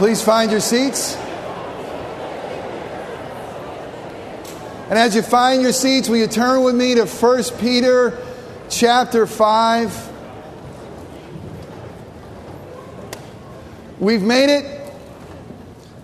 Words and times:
Please 0.00 0.22
find 0.22 0.50
your 0.50 0.60
seats. 0.60 1.14
And 4.88 4.98
as 4.98 5.14
you 5.14 5.20
find 5.20 5.60
your 5.60 5.74
seats, 5.74 6.08
will 6.08 6.16
you 6.16 6.26
turn 6.26 6.64
with 6.64 6.74
me 6.74 6.94
to 6.94 7.04
1 7.04 7.42
Peter 7.58 8.18
chapter 8.70 9.26
5? 9.26 10.12
We've 13.98 14.22
made 14.22 14.48
it. 14.48 14.94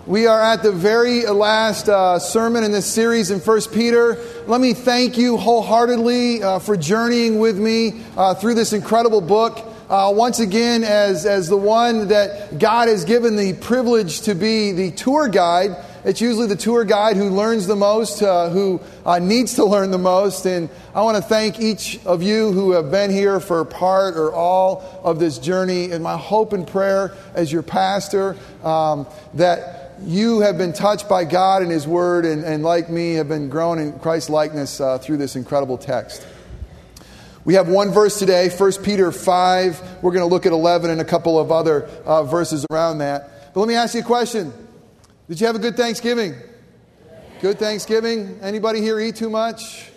We 0.05 0.27
are 0.27 0.43
at 0.43 0.61
the 0.61 0.71
very 0.71 1.25
last 1.25 1.89
uh, 1.89 2.19
sermon 2.19 2.63
in 2.63 2.71
this 2.71 2.85
series 2.85 3.31
in 3.31 3.39
1 3.39 3.61
Peter. 3.73 4.23
Let 4.45 4.61
me 4.61 4.75
thank 4.75 5.17
you 5.17 5.37
wholeheartedly 5.37 6.43
uh, 6.43 6.59
for 6.59 6.77
journeying 6.77 7.39
with 7.39 7.57
me 7.57 8.03
uh, 8.15 8.35
through 8.35 8.53
this 8.53 8.73
incredible 8.73 9.21
book. 9.21 9.66
Uh, 9.89 10.11
once 10.13 10.39
again, 10.39 10.83
as, 10.83 11.25
as 11.25 11.47
the 11.47 11.57
one 11.57 12.09
that 12.09 12.59
God 12.59 12.89
has 12.89 13.05
given 13.05 13.35
the 13.35 13.53
privilege 13.53 14.21
to 14.21 14.35
be 14.35 14.71
the 14.73 14.91
tour 14.91 15.27
guide 15.29 15.77
it's 16.07 16.21
usually 16.21 16.47
the 16.47 16.55
tour 16.55 16.85
guide 16.85 17.17
who 17.17 17.29
learns 17.29 17.67
the 17.67 17.75
most, 17.75 18.21
uh, 18.21 18.49
who 18.49 18.79
uh, 19.05 19.19
needs 19.19 19.55
to 19.55 19.65
learn 19.65 19.91
the 19.91 19.97
most. 19.97 20.45
And 20.45 20.69
I 20.95 21.01
want 21.01 21.17
to 21.17 21.21
thank 21.21 21.59
each 21.59 21.99
of 22.05 22.23
you 22.23 22.53
who 22.53 22.71
have 22.71 22.89
been 22.89 23.11
here 23.11 23.41
for 23.41 23.63
part 23.65 24.15
or 24.15 24.33
all 24.33 25.01
of 25.03 25.19
this 25.19 25.37
journey. 25.37 25.91
And 25.91 26.01
my 26.01 26.15
hope 26.15 26.53
and 26.53 26.65
prayer 26.65 27.13
as 27.33 27.51
your 27.51 27.61
pastor 27.61 28.37
um, 28.63 29.05
that 29.33 29.91
you 30.01 30.39
have 30.39 30.57
been 30.57 30.71
touched 30.71 31.09
by 31.09 31.25
God 31.25 31.61
and 31.61 31.69
His 31.69 31.85
Word, 31.85 32.23
and, 32.23 32.45
and 32.45 32.63
like 32.63 32.89
me, 32.89 33.15
have 33.15 33.27
been 33.27 33.49
grown 33.49 33.77
in 33.77 33.99
Christ's 33.99 34.29
likeness 34.29 34.79
uh, 34.79 34.99
through 34.99 35.17
this 35.17 35.35
incredible 35.35 35.77
text. 35.77 36.25
We 37.47 37.53
have 37.53 37.69
one 37.69 37.91
verse 37.91 38.19
today, 38.19 38.49
1 38.49 38.71
Peter 38.83 39.09
5. 39.09 39.99
We're 40.01 40.11
going 40.11 40.19
to 40.19 40.25
look 40.25 40.45
at 40.45 40.51
11 40.51 40.89
and 40.89 40.99
a 40.99 41.05
couple 41.05 41.39
of 41.39 41.49
other 41.49 41.85
uh, 42.03 42.23
verses 42.23 42.65
around 42.69 42.97
that. 42.97 43.53
But 43.53 43.61
let 43.61 43.69
me 43.69 43.75
ask 43.75 43.95
you 43.95 44.01
a 44.01 44.03
question. 44.03 44.51
Did 45.29 45.39
you 45.39 45.47
have 45.47 45.55
a 45.55 45.59
good 45.59 45.77
Thanksgiving? 45.77 46.35
Good 47.39 47.57
Thanksgiving? 47.57 48.37
Anybody 48.41 48.81
here 48.81 48.99
eat 48.99 49.15
too 49.15 49.29
much? 49.29 49.91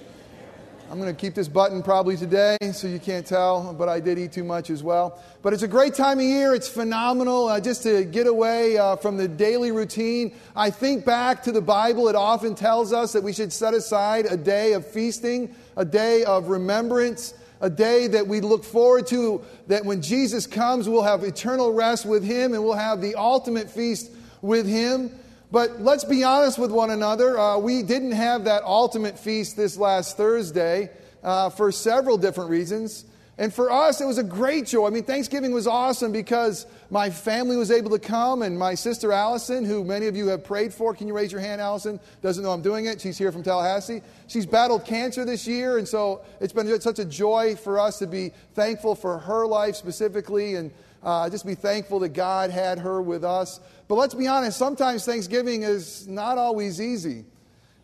I'm 0.91 0.99
going 0.99 1.15
to 1.15 1.21
keep 1.21 1.35
this 1.35 1.47
button 1.47 1.85
probably 1.85 2.17
today 2.17 2.57
so 2.73 2.89
you 2.89 2.99
can't 2.99 3.25
tell, 3.25 3.73
but 3.75 3.89
I 3.89 4.01
did 4.01 4.19
eat 4.19 4.33
too 4.33 4.43
much 4.43 4.71
as 4.71 4.83
well. 4.83 5.23
But 5.41 5.53
it's 5.53 5.63
a 5.63 5.69
great 5.69 5.95
time 5.95 6.19
of 6.19 6.25
year. 6.25 6.53
It's 6.53 6.67
phenomenal 6.69 7.47
uh, 7.47 7.61
just 7.61 7.85
to 7.85 8.05
get 8.05 8.27
away 8.27 8.77
uh, 8.77 8.97
from 8.97 9.17
the 9.17 9.29
daily 9.29 9.71
routine. 9.71 10.35
I 10.57 10.71
think 10.71 11.05
back 11.05 11.45
to 11.45 11.53
the 11.53 11.61
Bible. 11.61 12.09
It 12.09 12.17
often 12.17 12.57
tells 12.57 12.93
us 12.93 13.13
that 13.13 13.23
we 13.23 13.33
should 13.33 13.53
set 13.53 13.73
aside 13.73 14.27
a 14.27 14.37
day 14.37 14.73
of 14.73 14.85
feasting, 14.85 15.55
a 15.77 15.85
day 15.85 16.25
of 16.25 16.49
remembrance, 16.49 17.35
a 17.61 17.71
day 17.71 18.09
that 18.09 18.27
we 18.27 18.41
look 18.41 18.65
forward 18.65 19.07
to, 19.09 19.45
that 19.69 19.85
when 19.85 20.03
Jesus 20.03 20.45
comes, 20.45 20.89
we'll 20.89 21.05
have 21.05 21.23
eternal 21.23 21.73
rest 21.73 22.05
with 22.05 22.25
Him 22.25 22.53
and 22.53 22.65
we'll 22.65 22.73
have 22.73 23.01
the 23.01 23.15
ultimate 23.15 23.71
feast 23.71 24.11
with 24.43 24.67
Him. 24.67 25.17
But 25.53 25.81
let's 25.81 26.05
be 26.05 26.23
honest 26.23 26.59
with 26.59 26.71
one 26.71 26.91
another. 26.91 27.37
Uh, 27.37 27.59
we 27.59 27.83
didn't 27.83 28.13
have 28.13 28.45
that 28.45 28.63
ultimate 28.63 29.19
feast 29.19 29.57
this 29.57 29.77
last 29.77 30.17
Thursday 30.17 30.91
uh, 31.25 31.51
for 31.51 31.73
several 31.73 32.17
different 32.17 32.51
reasons. 32.51 33.05
And 33.37 33.53
for 33.53 33.71
us, 33.71 34.03
it 34.03 34.05
was 34.05 34.19
a 34.19 34.23
great 34.23 34.67
joy. 34.67 34.87
I 34.87 34.91
mean, 34.91 35.03
Thanksgiving 35.03 35.53
was 35.53 35.67
awesome 35.67 36.13
because 36.13 36.67
my 36.91 37.09
family 37.09 37.57
was 37.57 37.71
able 37.71 37.91
to 37.91 37.99
come, 37.99 38.43
and 38.43 38.57
my 38.57 38.75
sister 38.75 39.13
Allison, 39.13 39.65
who 39.65 39.83
many 39.83 40.07
of 40.09 40.15
you 40.15 40.29
have 40.29 40.45
prayed 40.45 40.75
for. 40.75 40.95
Can 40.95 41.09
you 41.09 41.15
raise 41.15 41.33
your 41.33 41.41
hand, 41.41 41.59
Allison? 41.59 41.99
Doesn't 42.21 42.45
know 42.45 42.51
I'm 42.51 42.61
doing 42.61 42.85
it. 42.85 43.01
She's 43.01 43.17
here 43.17 43.33
from 43.33 43.43
Tallahassee. 43.43 44.03
She's 44.29 44.45
battled 44.45 44.85
cancer 44.85 45.25
this 45.25 45.49
year, 45.49 45.79
and 45.79 45.89
so 45.89 46.21
it's 46.39 46.53
been 46.53 46.81
such 46.83 46.99
a 46.99 47.05
joy 47.05 47.57
for 47.57 47.81
us 47.81 47.99
to 48.01 48.07
be 48.07 48.33
thankful 48.55 48.95
for 48.95 49.19
her 49.19 49.47
life 49.47 49.75
specifically 49.75 50.57
and 50.57 50.71
uh, 51.03 51.31
just 51.31 51.47
be 51.47 51.55
thankful 51.55 51.99
that 52.01 52.11
God 52.11 52.51
had 52.51 52.79
her 52.79 53.01
with 53.01 53.25
us. 53.25 53.59
But 53.91 53.97
let's 53.97 54.15
be 54.15 54.29
honest, 54.29 54.57
sometimes 54.57 55.05
Thanksgiving 55.05 55.65
is 55.65 56.07
not 56.07 56.39
always 56.39 56.81
easy. 56.81 57.25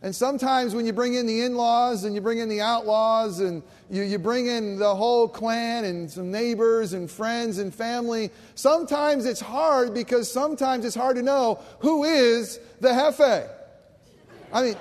And 0.01 0.15
sometimes 0.15 0.73
when 0.73 0.85
you 0.85 0.93
bring 0.93 1.15
in 1.15 1.25
the 1.25 1.41
in 1.41 1.55
laws 1.55 2.05
and 2.05 2.15
you 2.15 2.21
bring 2.21 2.37
in 2.37 2.47
the 2.47 2.61
outlaws 2.61 3.41
and 3.41 3.61
you, 3.89 4.03
you 4.03 4.17
bring 4.17 4.47
in 4.47 4.79
the 4.79 4.95
whole 4.95 5.27
clan 5.27 5.83
and 5.83 6.09
some 6.09 6.31
neighbors 6.31 6.93
and 6.93 7.11
friends 7.11 7.57
and 7.57 7.75
family, 7.75 8.31
sometimes 8.55 9.25
it's 9.25 9.41
hard 9.41 9.93
because 9.93 10.31
sometimes 10.31 10.85
it's 10.85 10.95
hard 10.95 11.17
to 11.17 11.21
know 11.21 11.59
who 11.79 12.05
is 12.05 12.61
the 12.79 12.93
Jefe. 12.93 13.49
I 14.53 14.61
mean, 14.61 14.75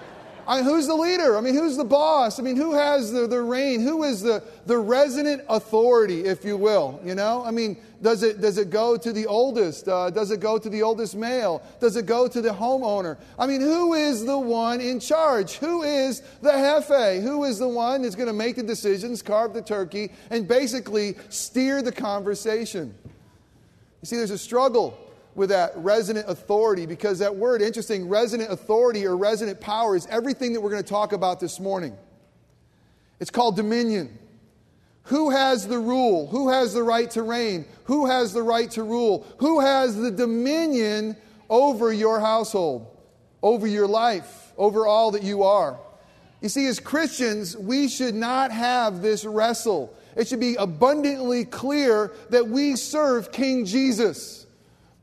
I 0.49 0.63
who's 0.63 0.87
the 0.87 0.95
leader? 0.95 1.37
I 1.37 1.41
mean, 1.41 1.55
who's 1.55 1.77
the 1.77 1.85
boss? 1.85 2.39
I 2.39 2.43
mean, 2.43 2.57
who 2.57 2.73
has 2.73 3.11
the, 3.11 3.27
the 3.27 3.41
reign? 3.41 3.81
Who 3.81 4.05
is 4.05 4.23
the, 4.23 4.45
the 4.67 4.79
resident 4.79 5.43
authority, 5.49 6.25
if 6.25 6.45
you 6.45 6.57
will? 6.57 7.01
You 7.05 7.17
know? 7.17 7.43
I 7.45 7.51
mean, 7.51 7.77
does 8.01 8.23
it, 8.23 8.41
does 8.41 8.57
it 8.57 8.71
go 8.71 8.97
to 8.97 9.13
the 9.13 9.27
oldest? 9.27 9.89
Uh, 9.89 10.11
does 10.11 10.31
it 10.31 10.39
go 10.39 10.57
to 10.59 10.69
the 10.69 10.83
oldest 10.83 11.17
male? 11.17 11.63
Does 11.81 11.97
it 11.97 12.07
go 12.07 12.29
to 12.29 12.41
the 12.41 12.51
homeowner? 12.51 13.17
I 13.39 13.49
mean, 13.49 13.61
who 13.61 13.95
is 13.95 14.25
the 14.25 14.39
one 14.39 14.81
in 14.81 15.01
charge? 15.01 15.57
Who 15.57 15.83
is 15.83 16.21
the 16.43 16.53
jefe? 16.53 17.23
Who 17.23 17.43
is 17.45 17.59
the 17.59 17.69
one 17.69 18.03
that's 18.03 18.15
going 18.15 18.29
to 18.29 18.33
make 18.33 18.55
the 18.57 18.63
decisions, 18.63 19.23
carve 19.23 19.53
the 19.53 19.63
turkey, 19.63 20.13
and 20.31 20.47
basically 20.47 21.17
steer 21.29 21.83
the 21.83 21.93
conversation? 21.93 22.95
You 24.03 24.07
see, 24.07 24.17
there's 24.17 24.31
a 24.31 24.39
struggle 24.39 25.06
with 25.37 25.51
that 25.51 25.73
resident 25.77 26.29
authority 26.29 26.87
because 26.87 27.19
that 27.19 27.37
word, 27.37 27.61
interesting, 27.61 28.09
resident 28.09 28.51
authority 28.51 29.07
or 29.07 29.17
resident 29.17 29.61
power 29.61 29.95
is 29.95 30.07
everything 30.07 30.55
that 30.55 30.61
we're 30.61 30.71
going 30.71 30.83
to 30.83 30.89
talk 30.89 31.13
about 31.13 31.39
this 31.39 31.61
morning. 31.61 31.95
It's 33.21 33.31
called 33.31 33.55
dominion. 33.55 34.19
Who 35.05 35.31
has 35.31 35.69
the 35.69 35.79
rule? 35.79 36.27
Who 36.29 36.49
has 36.49 36.73
the 36.73 36.83
right 36.83 37.11
to 37.13 37.23
reign? 37.23 37.67
Who 37.85 38.07
has 38.07 38.33
the 38.33 38.43
right 38.43 38.71
to 38.73 38.83
rule? 38.83 39.27
Who 39.39 39.61
has 39.61 39.95
the 39.95 40.11
dominion 40.11 41.17
over 41.49 41.93
your 41.93 42.19
household, 42.19 42.97
over 43.43 43.67
your 43.67 43.87
life, 43.87 44.53
over 44.57 44.87
all 44.87 45.11
that 45.13 45.23
you 45.23 45.43
are? 45.43 45.79
You 46.41 46.49
see, 46.49 46.67
as 46.67 46.81
Christians, 46.81 47.57
we 47.57 47.89
should 47.89 48.15
not 48.15 48.51
have 48.51 49.03
this 49.03 49.25
wrestle. 49.25 49.95
It 50.17 50.29
should 50.29 50.41
be 50.41 50.57
abundantly 50.57 51.45
clear 51.45 52.13
that 52.31 52.49
we 52.49 52.75
serve 52.77 53.31
King 53.31 53.67
Jesus 53.67 54.46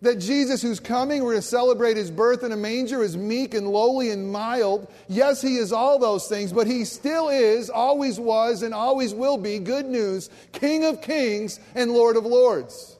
that 0.03 0.19
Jesus, 0.19 0.61
who's 0.61 0.81
coming, 0.81 1.23
we're 1.23 1.31
going 1.31 1.41
to 1.41 1.47
celebrate 1.47 1.95
his 1.95 2.11
birth 2.11 2.43
in 2.43 2.51
a 2.51 2.57
manger, 2.57 3.01
is 3.01 3.15
meek 3.15 3.53
and 3.53 3.69
lowly 3.69 4.11
and 4.11 4.29
mild. 4.29 4.91
Yes, 5.07 5.41
he 5.41 5.55
is 5.55 5.71
all 5.71 5.97
those 5.97 6.27
things, 6.27 6.51
but 6.51 6.67
he 6.67 6.83
still 6.83 7.29
is, 7.29 7.69
always 7.69 8.19
was, 8.19 8.63
and 8.63 8.73
always 8.73 9.13
will 9.13 9.37
be, 9.37 9.59
good 9.59 9.85
news, 9.85 10.29
King 10.51 10.83
of 10.83 11.01
kings 11.01 11.57
and 11.73 11.91
Lord 11.91 12.17
of 12.17 12.25
lords. 12.25 12.97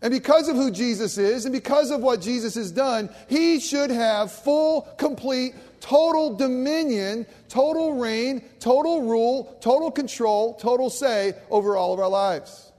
And 0.00 0.12
because 0.12 0.48
of 0.48 0.54
who 0.54 0.70
Jesus 0.70 1.18
is, 1.18 1.44
and 1.44 1.52
because 1.52 1.90
of 1.90 2.02
what 2.02 2.20
Jesus 2.20 2.54
has 2.54 2.70
done, 2.70 3.10
he 3.28 3.58
should 3.58 3.90
have 3.90 4.30
full, 4.30 4.82
complete, 4.96 5.56
total 5.80 6.36
dominion, 6.36 7.26
total 7.48 7.94
reign, 7.94 8.44
total 8.60 9.02
rule, 9.02 9.58
total 9.60 9.90
control, 9.90 10.54
total 10.54 10.88
say 10.88 11.34
over 11.50 11.76
all 11.76 11.92
of 11.92 11.98
our 11.98 12.08
lives. 12.08 12.70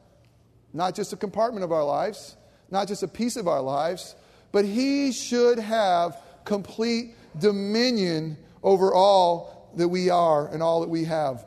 Not 0.72 0.96
just 0.96 1.12
a 1.12 1.18
compartment 1.18 1.66
of 1.66 1.74
our 1.74 1.84
lives 1.84 2.38
not 2.72 2.88
just 2.88 3.04
a 3.04 3.08
piece 3.08 3.36
of 3.36 3.48
our 3.48 3.62
lives, 3.62 4.16
but 4.52 4.66
He 4.66 5.12
should 5.12 5.60
have 5.60 6.22
complete 6.46 7.16
dominion 7.40 8.38
over 8.64 8.94
all 8.94 9.72
that 9.76 9.88
we 9.88 10.10
are 10.10 10.48
and 10.48 10.64
all 10.64 10.82
that 10.82 10.90
we 10.90 11.06
have. 11.06 11.46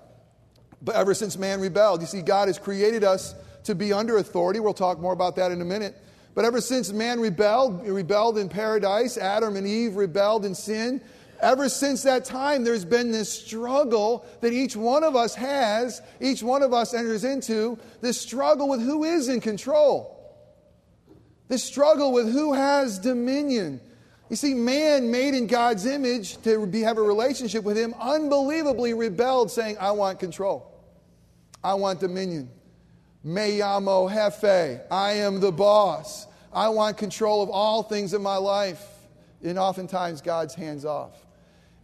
But 0.81 0.97
ever 0.97 1.15
since 1.15 1.37
man 1.37 1.61
rebelled, 1.61 2.01
you 2.01 2.07
see, 2.07 2.23
God 2.23 2.49
has 2.49 2.59
created 2.59 3.05
us 3.05 3.35
to 3.65 3.75
be 3.75 3.93
under 3.93 4.17
authority. 4.17 4.61
We'll 4.61 4.75
talk 4.75 4.99
more 4.99 5.13
about 5.13 5.37
that 5.37 5.53
in 5.53 5.61
a 5.61 5.65
minute. 5.65 5.97
But 6.35 6.45
ever 6.45 6.61
since 6.61 6.93
man 6.93 7.21
rebelled, 7.21 7.87
rebelled 7.87 8.39
in 8.39 8.49
paradise, 8.49 9.19
Adam 9.19 9.57
and 9.57 9.67
Eve 9.67 9.97
rebelled 9.97 10.45
in 10.45 10.55
sin, 10.55 11.01
ever 11.41 11.69
since 11.69 12.03
that 12.05 12.25
time, 12.25 12.65
there's 12.65 12.85
been 12.85 13.13
this 13.13 13.31
struggle 13.31 14.25
that 14.41 14.53
each 14.53 14.75
one 14.75 15.05
of 15.05 15.15
us 15.15 15.35
has, 15.35 16.01
each 16.21 16.43
one 16.43 16.63
of 16.63 16.73
us 16.73 16.95
enters 16.95 17.25
into, 17.25 17.79
this 18.01 18.21
struggle 18.21 18.69
with 18.69 18.81
who 18.81 19.05
is 19.05 19.29
in 19.29 19.41
control. 19.41 20.12
This 21.53 21.63
struggle 21.63 22.13
with 22.13 22.33
who 22.33 22.55
has 22.55 22.99
dominion. 22.99 23.79
You 24.31 24.37
see, 24.37 24.55
man 24.55 25.11
made 25.11 25.35
in 25.35 25.47
God's 25.47 25.85
image 25.85 26.41
to 26.45 26.67
be, 26.67 26.81
have 26.81 26.97
a 26.97 27.03
relationship 27.03 27.63
with 27.63 27.77
Him 27.77 27.95
unbelievably 28.01 28.95
rebelled, 28.95 29.51
saying, 29.51 29.77
I 29.79 29.91
want 29.91 30.19
control. 30.19 30.83
I 31.63 31.75
want 31.75 32.01
dominion. 32.01 32.49
Me 33.23 33.59
llamo 33.59 34.11
jefe. 34.11 34.81
I 34.91 35.13
am 35.13 35.41
the 35.41 35.53
boss. 35.53 36.27
I 36.55 36.71
want 36.71 36.97
control 36.97 37.43
of 37.43 37.51
all 37.51 37.83
things 37.83 38.15
in 38.15 38.23
my 38.23 38.39
life. 38.39 38.83
And 39.45 39.59
oftentimes, 39.59 40.23
God's 40.23 40.55
hands 40.55 40.87
off. 40.87 41.23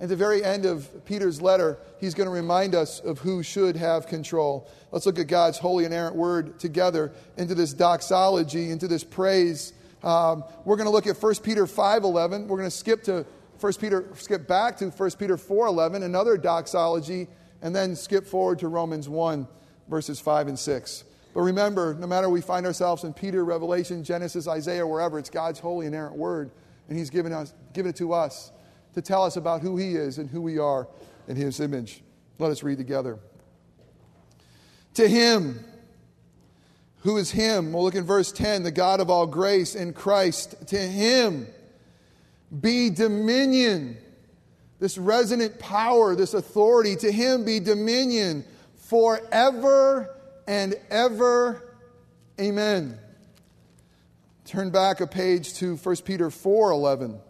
At 0.00 0.08
the 0.08 0.16
very 0.16 0.44
end 0.44 0.64
of 0.64 1.04
Peter's 1.06 1.42
letter, 1.42 1.76
he's 1.98 2.14
going 2.14 2.28
to 2.28 2.32
remind 2.32 2.76
us 2.76 3.00
of 3.00 3.18
who 3.18 3.42
should 3.42 3.74
have 3.74 4.06
control. 4.06 4.68
Let's 4.92 5.06
look 5.06 5.18
at 5.18 5.26
God's 5.26 5.58
holy 5.58 5.84
and 5.84 5.92
inerrant 5.92 6.14
word 6.14 6.60
together 6.60 7.12
into 7.36 7.56
this 7.56 7.72
doxology, 7.72 8.70
into 8.70 8.86
this 8.86 9.02
praise. 9.02 9.72
Um, 10.04 10.44
we're 10.64 10.76
going 10.76 10.86
to 10.86 10.92
look 10.92 11.08
at 11.08 11.20
1 11.20 11.34
Peter 11.42 11.66
5.11. 11.66 12.46
We're 12.46 12.58
going 12.58 12.62
to 12.62 12.70
skip 12.70 13.02
to 13.04 13.26
1 13.58 13.72
Peter, 13.74 14.06
skip 14.14 14.46
back 14.46 14.76
to 14.76 14.90
1 14.90 15.10
Peter 15.18 15.36
4.11, 15.36 16.04
another 16.04 16.36
doxology, 16.36 17.26
and 17.60 17.74
then 17.74 17.96
skip 17.96 18.24
forward 18.24 18.60
to 18.60 18.68
Romans 18.68 19.08
1, 19.08 19.48
verses 19.88 20.20
5 20.20 20.46
and 20.46 20.58
6. 20.58 21.04
But 21.34 21.40
remember, 21.40 21.94
no 21.94 22.06
matter 22.06 22.28
we 22.30 22.40
find 22.40 22.66
ourselves 22.66 23.02
in 23.02 23.12
Peter, 23.12 23.44
Revelation, 23.44 24.04
Genesis, 24.04 24.46
Isaiah, 24.46 24.86
wherever, 24.86 25.18
it's 25.18 25.28
God's 25.28 25.58
holy 25.58 25.86
inerrant 25.86 26.14
word, 26.14 26.52
and 26.88 26.96
He's 26.96 27.10
given, 27.10 27.32
us, 27.32 27.52
given 27.72 27.90
it 27.90 27.96
to 27.96 28.12
us 28.12 28.52
to 28.94 29.02
tell 29.02 29.24
us 29.24 29.36
about 29.36 29.60
who 29.60 29.76
He 29.76 29.94
is 29.94 30.18
and 30.18 30.28
who 30.28 30.40
we 30.40 30.58
are 30.58 30.88
in 31.26 31.36
His 31.36 31.60
image. 31.60 32.02
Let 32.38 32.50
us 32.50 32.62
read 32.62 32.78
together. 32.78 33.18
To 34.94 35.08
Him, 35.08 35.64
who 37.02 37.16
is 37.16 37.30
Him? 37.30 37.72
We'll 37.72 37.84
look 37.84 37.94
in 37.94 38.04
verse 38.04 38.32
10 38.32 38.62
the 38.62 38.70
God 38.70 39.00
of 39.00 39.10
all 39.10 39.26
grace 39.26 39.74
in 39.74 39.92
Christ. 39.92 40.68
To 40.68 40.78
Him 40.78 41.46
be 42.60 42.90
dominion, 42.90 43.96
this 44.80 44.98
resonant 44.98 45.58
power, 45.58 46.14
this 46.14 46.34
authority. 46.34 46.96
To 46.96 47.12
Him 47.12 47.44
be 47.44 47.60
dominion 47.60 48.44
forever 48.76 50.14
and 50.46 50.74
ever. 50.90 51.62
Amen. 52.40 52.98
Turn 54.44 54.70
back 54.70 55.00
a 55.00 55.06
page 55.06 55.54
to 55.54 55.76
1 55.76 55.96
Peter 56.04 56.30
4 56.30 56.70
11. 56.70 57.20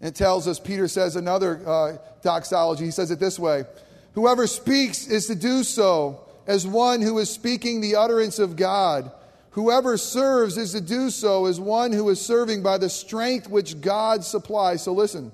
It 0.00 0.14
tells 0.14 0.46
us, 0.46 0.60
Peter 0.60 0.88
says 0.88 1.16
another 1.16 1.60
uh, 1.66 1.96
doxology. 2.22 2.84
He 2.84 2.90
says 2.90 3.10
it 3.10 3.18
this 3.18 3.38
way 3.38 3.64
Whoever 4.12 4.46
speaks 4.46 5.06
is 5.06 5.26
to 5.26 5.34
do 5.34 5.62
so 5.62 6.20
as 6.46 6.66
one 6.66 7.02
who 7.02 7.18
is 7.18 7.30
speaking 7.30 7.80
the 7.80 7.96
utterance 7.96 8.38
of 8.38 8.56
God. 8.56 9.10
Whoever 9.50 9.96
serves 9.96 10.58
is 10.58 10.72
to 10.72 10.82
do 10.82 11.08
so 11.08 11.46
as 11.46 11.58
one 11.58 11.90
who 11.92 12.08
is 12.10 12.20
serving 12.20 12.62
by 12.62 12.76
the 12.76 12.90
strength 12.90 13.48
which 13.48 13.80
God 13.80 14.22
supplies. 14.22 14.82
So 14.82 14.92
listen. 14.92 15.32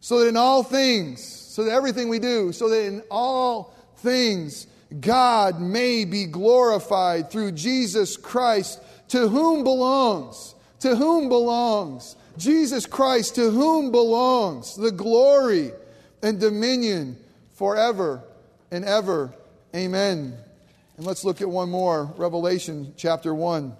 So 0.00 0.20
that 0.20 0.28
in 0.28 0.36
all 0.36 0.62
things, 0.62 1.24
so 1.24 1.64
that 1.64 1.72
everything 1.72 2.08
we 2.08 2.18
do, 2.18 2.52
so 2.52 2.68
that 2.68 2.84
in 2.86 3.02
all 3.10 3.74
things 3.96 4.66
God 5.00 5.60
may 5.60 6.04
be 6.04 6.26
glorified 6.26 7.30
through 7.30 7.52
Jesus 7.52 8.16
Christ, 8.16 8.80
to 9.08 9.28
whom 9.28 9.64
belongs, 9.64 10.54
to 10.80 10.96
whom 10.96 11.28
belongs, 11.28 12.16
Jesus 12.38 12.86
Christ, 12.86 13.34
to 13.36 13.50
whom 13.50 13.90
belongs 13.90 14.76
the 14.76 14.90
glory 14.90 15.72
and 16.22 16.40
dominion 16.40 17.16
forever 17.54 18.22
and 18.70 18.84
ever. 18.84 19.34
Amen. 19.74 20.34
And 20.96 21.06
let's 21.06 21.24
look 21.24 21.40
at 21.40 21.48
one 21.48 21.70
more 21.70 22.12
Revelation 22.16 22.94
chapter 22.96 23.34
1. 23.34 23.76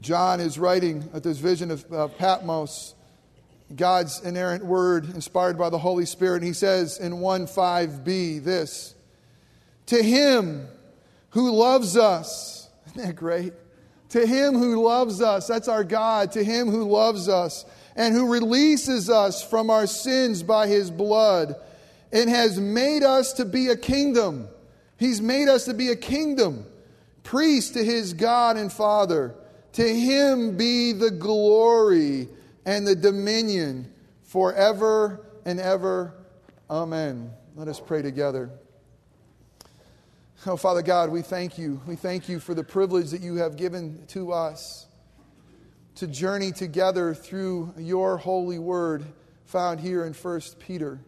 John 0.00 0.40
is 0.40 0.58
writing 0.58 1.08
at 1.12 1.22
this 1.22 1.38
vision 1.38 1.70
of, 1.70 1.84
of 1.92 2.16
Patmos 2.18 2.94
God's 3.74 4.20
inerrant 4.22 4.64
word, 4.64 5.04
inspired 5.10 5.58
by 5.58 5.68
the 5.68 5.78
Holy 5.78 6.06
Spirit. 6.06 6.42
He 6.42 6.52
says 6.52 6.98
in 6.98 7.20
1 7.20 7.46
5b 7.46 8.42
this 8.42 8.94
To 9.86 10.02
him 10.02 10.68
who 11.30 11.50
loves 11.50 11.96
us, 11.96 12.70
isn't 12.86 13.06
that 13.06 13.16
great? 13.16 13.52
To 14.10 14.26
him 14.26 14.54
who 14.54 14.82
loves 14.82 15.20
us, 15.20 15.46
that's 15.46 15.68
our 15.68 15.84
God, 15.84 16.32
to 16.32 16.42
him 16.42 16.68
who 16.68 16.88
loves 16.88 17.28
us 17.28 17.64
and 17.94 18.14
who 18.14 18.32
releases 18.32 19.10
us 19.10 19.42
from 19.42 19.70
our 19.70 19.86
sins 19.86 20.42
by 20.42 20.66
his 20.66 20.90
blood 20.90 21.56
and 22.12 22.30
has 22.30 22.58
made 22.58 23.02
us 23.02 23.34
to 23.34 23.44
be 23.44 23.68
a 23.68 23.76
kingdom. 23.76 24.48
He's 24.96 25.20
made 25.20 25.48
us 25.48 25.66
to 25.66 25.74
be 25.74 25.90
a 25.90 25.96
kingdom, 25.96 26.64
priest 27.22 27.74
to 27.74 27.84
his 27.84 28.14
God 28.14 28.56
and 28.56 28.72
Father. 28.72 29.34
To 29.74 29.86
him 29.86 30.56
be 30.56 30.92
the 30.92 31.10
glory 31.10 32.28
and 32.64 32.86
the 32.86 32.96
dominion 32.96 33.92
forever 34.22 35.26
and 35.44 35.60
ever. 35.60 36.14
Amen. 36.70 37.30
Let 37.54 37.68
us 37.68 37.80
pray 37.80 38.02
together. 38.02 38.50
Oh, 40.46 40.56
Father 40.56 40.82
God, 40.82 41.10
we 41.10 41.20
thank 41.20 41.58
you. 41.58 41.80
We 41.84 41.96
thank 41.96 42.28
you 42.28 42.38
for 42.38 42.54
the 42.54 42.62
privilege 42.62 43.10
that 43.10 43.22
you 43.22 43.36
have 43.36 43.56
given 43.56 44.04
to 44.08 44.30
us 44.32 44.86
to 45.96 46.06
journey 46.06 46.52
together 46.52 47.12
through 47.12 47.74
your 47.76 48.16
holy 48.18 48.60
word 48.60 49.04
found 49.46 49.80
here 49.80 50.04
in 50.04 50.12
1 50.12 50.40
Peter. 50.60 51.00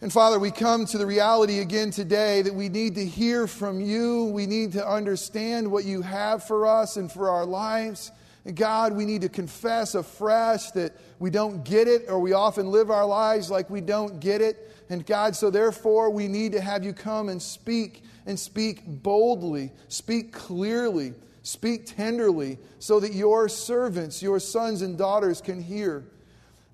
And 0.00 0.10
Father, 0.10 0.38
we 0.38 0.50
come 0.50 0.86
to 0.86 0.96
the 0.96 1.04
reality 1.04 1.58
again 1.58 1.90
today 1.90 2.40
that 2.40 2.54
we 2.54 2.70
need 2.70 2.94
to 2.94 3.04
hear 3.04 3.46
from 3.46 3.78
you. 3.78 4.24
We 4.24 4.46
need 4.46 4.72
to 4.72 4.88
understand 4.88 5.70
what 5.70 5.84
you 5.84 6.00
have 6.00 6.46
for 6.46 6.66
us 6.66 6.96
and 6.96 7.12
for 7.12 7.28
our 7.28 7.44
lives. 7.44 8.10
God, 8.54 8.94
we 8.94 9.04
need 9.04 9.22
to 9.22 9.28
confess 9.28 9.94
afresh 9.94 10.70
that 10.70 10.96
we 11.18 11.30
don't 11.30 11.64
get 11.64 11.88
it, 11.88 12.06
or 12.08 12.18
we 12.18 12.32
often 12.32 12.70
live 12.70 12.90
our 12.90 13.04
lives 13.04 13.50
like 13.50 13.68
we 13.68 13.80
don't 13.80 14.20
get 14.20 14.40
it. 14.40 14.74
And 14.88 15.04
God, 15.04 15.36
so 15.36 15.50
therefore, 15.50 16.08
we 16.10 16.28
need 16.28 16.52
to 16.52 16.60
have 16.60 16.82
you 16.82 16.92
come 16.92 17.28
and 17.28 17.42
speak, 17.42 18.02
and 18.24 18.38
speak 18.38 18.82
boldly, 18.86 19.72
speak 19.88 20.32
clearly, 20.32 21.12
speak 21.42 21.86
tenderly, 21.86 22.58
so 22.78 23.00
that 23.00 23.12
your 23.12 23.48
servants, 23.48 24.22
your 24.22 24.40
sons 24.40 24.82
and 24.82 24.96
daughters, 24.96 25.40
can 25.40 25.62
hear. 25.62 26.04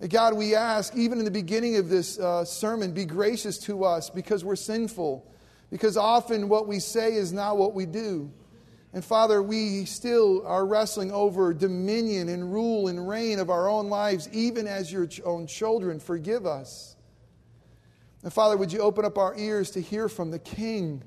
God, 0.08 0.34
we 0.34 0.54
ask, 0.54 0.94
even 0.94 1.18
in 1.18 1.24
the 1.24 1.30
beginning 1.30 1.76
of 1.76 1.88
this 1.88 2.18
uh, 2.18 2.44
sermon, 2.44 2.92
be 2.92 3.04
gracious 3.04 3.58
to 3.58 3.84
us 3.84 4.10
because 4.10 4.44
we're 4.44 4.56
sinful, 4.56 5.26
because 5.70 5.96
often 5.96 6.48
what 6.48 6.68
we 6.68 6.78
say 6.78 7.14
is 7.14 7.32
not 7.32 7.56
what 7.56 7.74
we 7.74 7.86
do. 7.86 8.30
And 8.94 9.04
Father, 9.04 9.42
we 9.42 9.86
still 9.86 10.46
are 10.46 10.64
wrestling 10.64 11.10
over 11.10 11.52
dominion 11.52 12.28
and 12.28 12.52
rule 12.52 12.86
and 12.86 13.08
reign 13.08 13.40
of 13.40 13.50
our 13.50 13.68
own 13.68 13.88
lives, 13.88 14.28
even 14.32 14.68
as 14.68 14.92
your 14.92 15.08
own 15.24 15.48
children. 15.48 15.98
Forgive 15.98 16.46
us. 16.46 16.94
And 18.22 18.32
Father, 18.32 18.56
would 18.56 18.72
you 18.72 18.78
open 18.78 19.04
up 19.04 19.18
our 19.18 19.36
ears 19.36 19.72
to 19.72 19.82
hear 19.82 20.08
from 20.08 20.30
the 20.30 20.38
King? 20.38 21.02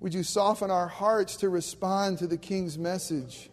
Would 0.00 0.12
you 0.12 0.24
soften 0.24 0.72
our 0.72 0.88
hearts 0.88 1.36
to 1.36 1.48
respond 1.48 2.18
to 2.18 2.26
the 2.26 2.36
King's 2.36 2.76
message? 2.76 3.48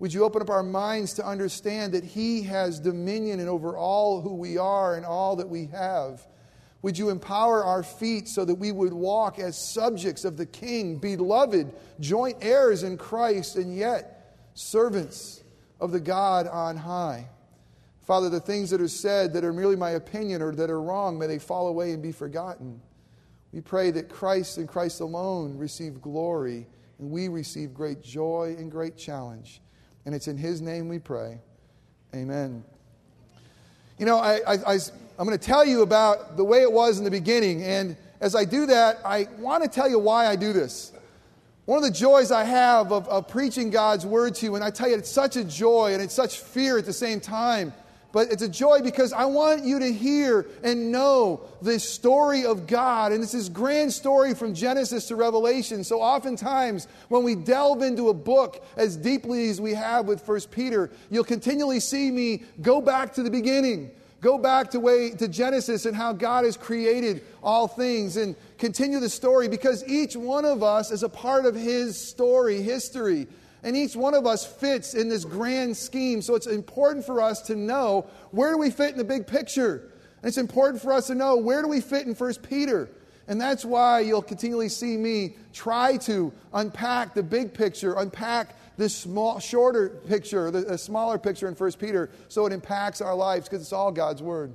Would 0.00 0.12
you 0.12 0.24
open 0.24 0.42
up 0.42 0.50
our 0.50 0.64
minds 0.64 1.14
to 1.14 1.24
understand 1.24 1.92
that 1.94 2.02
He 2.02 2.42
has 2.42 2.80
dominion 2.80 3.38
and 3.38 3.48
over 3.48 3.76
all 3.76 4.20
who 4.20 4.34
we 4.34 4.58
are 4.58 4.96
and 4.96 5.06
all 5.06 5.36
that 5.36 5.48
we 5.48 5.66
have? 5.66 6.26
Would 6.82 6.98
you 6.98 7.10
empower 7.10 7.64
our 7.64 7.84
feet 7.84 8.28
so 8.28 8.44
that 8.44 8.56
we 8.56 8.72
would 8.72 8.92
walk 8.92 9.38
as 9.38 9.56
subjects 9.56 10.24
of 10.24 10.36
the 10.36 10.46
King, 10.46 10.98
beloved, 10.98 11.72
joint 12.00 12.38
heirs 12.40 12.82
in 12.82 12.96
Christ, 12.98 13.56
and 13.56 13.76
yet 13.76 14.36
servants 14.54 15.44
of 15.80 15.92
the 15.92 16.00
God 16.00 16.48
on 16.48 16.76
high? 16.76 17.28
Father, 18.00 18.28
the 18.28 18.40
things 18.40 18.70
that 18.70 18.80
are 18.80 18.88
said 18.88 19.32
that 19.32 19.44
are 19.44 19.52
merely 19.52 19.76
my 19.76 19.90
opinion 19.90 20.42
or 20.42 20.52
that 20.56 20.70
are 20.70 20.82
wrong, 20.82 21.18
may 21.18 21.28
they 21.28 21.38
fall 21.38 21.68
away 21.68 21.92
and 21.92 22.02
be 22.02 22.10
forgotten. 22.10 22.80
We 23.52 23.60
pray 23.60 23.92
that 23.92 24.08
Christ 24.08 24.58
and 24.58 24.66
Christ 24.66 25.00
alone 25.00 25.56
receive 25.56 26.00
glory, 26.02 26.66
and 26.98 27.10
we 27.10 27.28
receive 27.28 27.72
great 27.72 28.02
joy 28.02 28.56
and 28.58 28.72
great 28.72 28.96
challenge. 28.96 29.60
And 30.04 30.16
it's 30.16 30.26
in 30.26 30.36
His 30.36 30.60
name 30.60 30.88
we 30.88 30.98
pray. 30.98 31.38
Amen. 32.12 32.64
You 33.98 34.06
know, 34.06 34.18
I, 34.18 34.40
I, 34.46 34.74
I, 34.74 34.78
I'm 35.18 35.26
going 35.26 35.38
to 35.38 35.44
tell 35.44 35.64
you 35.64 35.82
about 35.82 36.36
the 36.36 36.44
way 36.44 36.62
it 36.62 36.72
was 36.72 36.98
in 36.98 37.04
the 37.04 37.10
beginning. 37.10 37.62
And 37.62 37.96
as 38.20 38.34
I 38.34 38.44
do 38.44 38.66
that, 38.66 38.98
I 39.04 39.28
want 39.38 39.62
to 39.62 39.68
tell 39.68 39.88
you 39.88 39.98
why 39.98 40.26
I 40.26 40.36
do 40.36 40.52
this. 40.52 40.92
One 41.64 41.78
of 41.78 41.84
the 41.84 41.96
joys 41.96 42.32
I 42.32 42.44
have 42.44 42.92
of, 42.92 43.06
of 43.08 43.28
preaching 43.28 43.70
God's 43.70 44.04
word 44.04 44.34
to 44.36 44.46
you, 44.46 44.54
and 44.56 44.64
I 44.64 44.70
tell 44.70 44.88
you, 44.88 44.96
it's 44.96 45.10
such 45.10 45.36
a 45.36 45.44
joy 45.44 45.92
and 45.92 46.02
it's 46.02 46.14
such 46.14 46.38
fear 46.38 46.78
at 46.78 46.86
the 46.86 46.92
same 46.92 47.20
time. 47.20 47.72
But 48.10 48.30
it's 48.30 48.42
a 48.42 48.48
joy 48.48 48.80
because 48.82 49.12
I 49.12 49.24
want 49.24 49.64
you 49.64 49.78
to 49.78 49.90
hear 49.90 50.46
and 50.62 50.92
know 50.92 51.40
the 51.62 51.78
story 51.78 52.44
of 52.44 52.66
God. 52.66 53.12
And 53.12 53.22
it's 53.22 53.32
this 53.32 53.48
grand 53.48 53.90
story 53.92 54.34
from 54.34 54.54
Genesis 54.54 55.08
to 55.08 55.16
Revelation. 55.16 55.82
So 55.82 56.02
oftentimes, 56.02 56.88
when 57.08 57.22
we 57.22 57.34
delve 57.34 57.80
into 57.80 58.10
a 58.10 58.14
book 58.14 58.62
as 58.76 58.96
deeply 58.96 59.48
as 59.48 59.62
we 59.62 59.72
have 59.72 60.06
with 60.06 60.20
First 60.20 60.50
Peter, 60.50 60.90
you'll 61.10 61.24
continually 61.24 61.80
see 61.80 62.10
me 62.10 62.42
go 62.60 62.82
back 62.82 63.14
to 63.14 63.22
the 63.22 63.30
beginning 63.30 63.90
Go 64.22 64.38
back 64.38 64.70
to 64.70 64.78
way 64.78 65.10
to 65.10 65.26
Genesis 65.26 65.84
and 65.84 65.96
how 65.96 66.12
God 66.12 66.44
has 66.44 66.56
created 66.56 67.24
all 67.42 67.66
things 67.66 68.16
and 68.16 68.36
continue 68.56 69.00
the 69.00 69.08
story 69.08 69.48
because 69.48 69.84
each 69.88 70.14
one 70.14 70.44
of 70.44 70.62
us 70.62 70.92
is 70.92 71.02
a 71.02 71.08
part 71.08 71.44
of 71.44 71.56
his 71.56 72.00
story, 72.00 72.62
history. 72.62 73.26
And 73.64 73.76
each 73.76 73.96
one 73.96 74.14
of 74.14 74.24
us 74.24 74.46
fits 74.46 74.94
in 74.94 75.08
this 75.08 75.24
grand 75.24 75.76
scheme. 75.76 76.22
So 76.22 76.36
it's 76.36 76.46
important 76.46 77.04
for 77.04 77.20
us 77.20 77.42
to 77.42 77.56
know 77.56 78.06
where 78.30 78.52
do 78.52 78.58
we 78.58 78.70
fit 78.70 78.92
in 78.92 78.98
the 78.98 79.04
big 79.04 79.26
picture? 79.26 79.90
And 80.22 80.28
it's 80.28 80.38
important 80.38 80.80
for 80.80 80.92
us 80.92 81.08
to 81.08 81.16
know 81.16 81.36
where 81.36 81.60
do 81.60 81.66
we 81.66 81.80
fit 81.80 82.06
in 82.06 82.14
First 82.14 82.44
Peter? 82.44 82.88
And 83.26 83.40
that's 83.40 83.64
why 83.64 84.00
you'll 84.00 84.22
continually 84.22 84.68
see 84.68 84.96
me 84.96 85.34
try 85.52 85.96
to 85.98 86.32
unpack 86.54 87.14
the 87.14 87.24
big 87.24 87.54
picture, 87.54 87.94
unpack 87.94 88.54
this 88.76 88.96
small, 88.96 89.38
shorter 89.38 89.88
picture, 89.88 90.50
the, 90.50 90.62
the 90.62 90.78
smaller 90.78 91.18
picture 91.18 91.48
in 91.48 91.54
1 91.54 91.72
Peter, 91.72 92.10
so 92.28 92.46
it 92.46 92.52
impacts 92.52 93.00
our 93.00 93.14
lives 93.14 93.48
because 93.48 93.62
it's 93.62 93.72
all 93.72 93.92
God's 93.92 94.22
Word. 94.22 94.54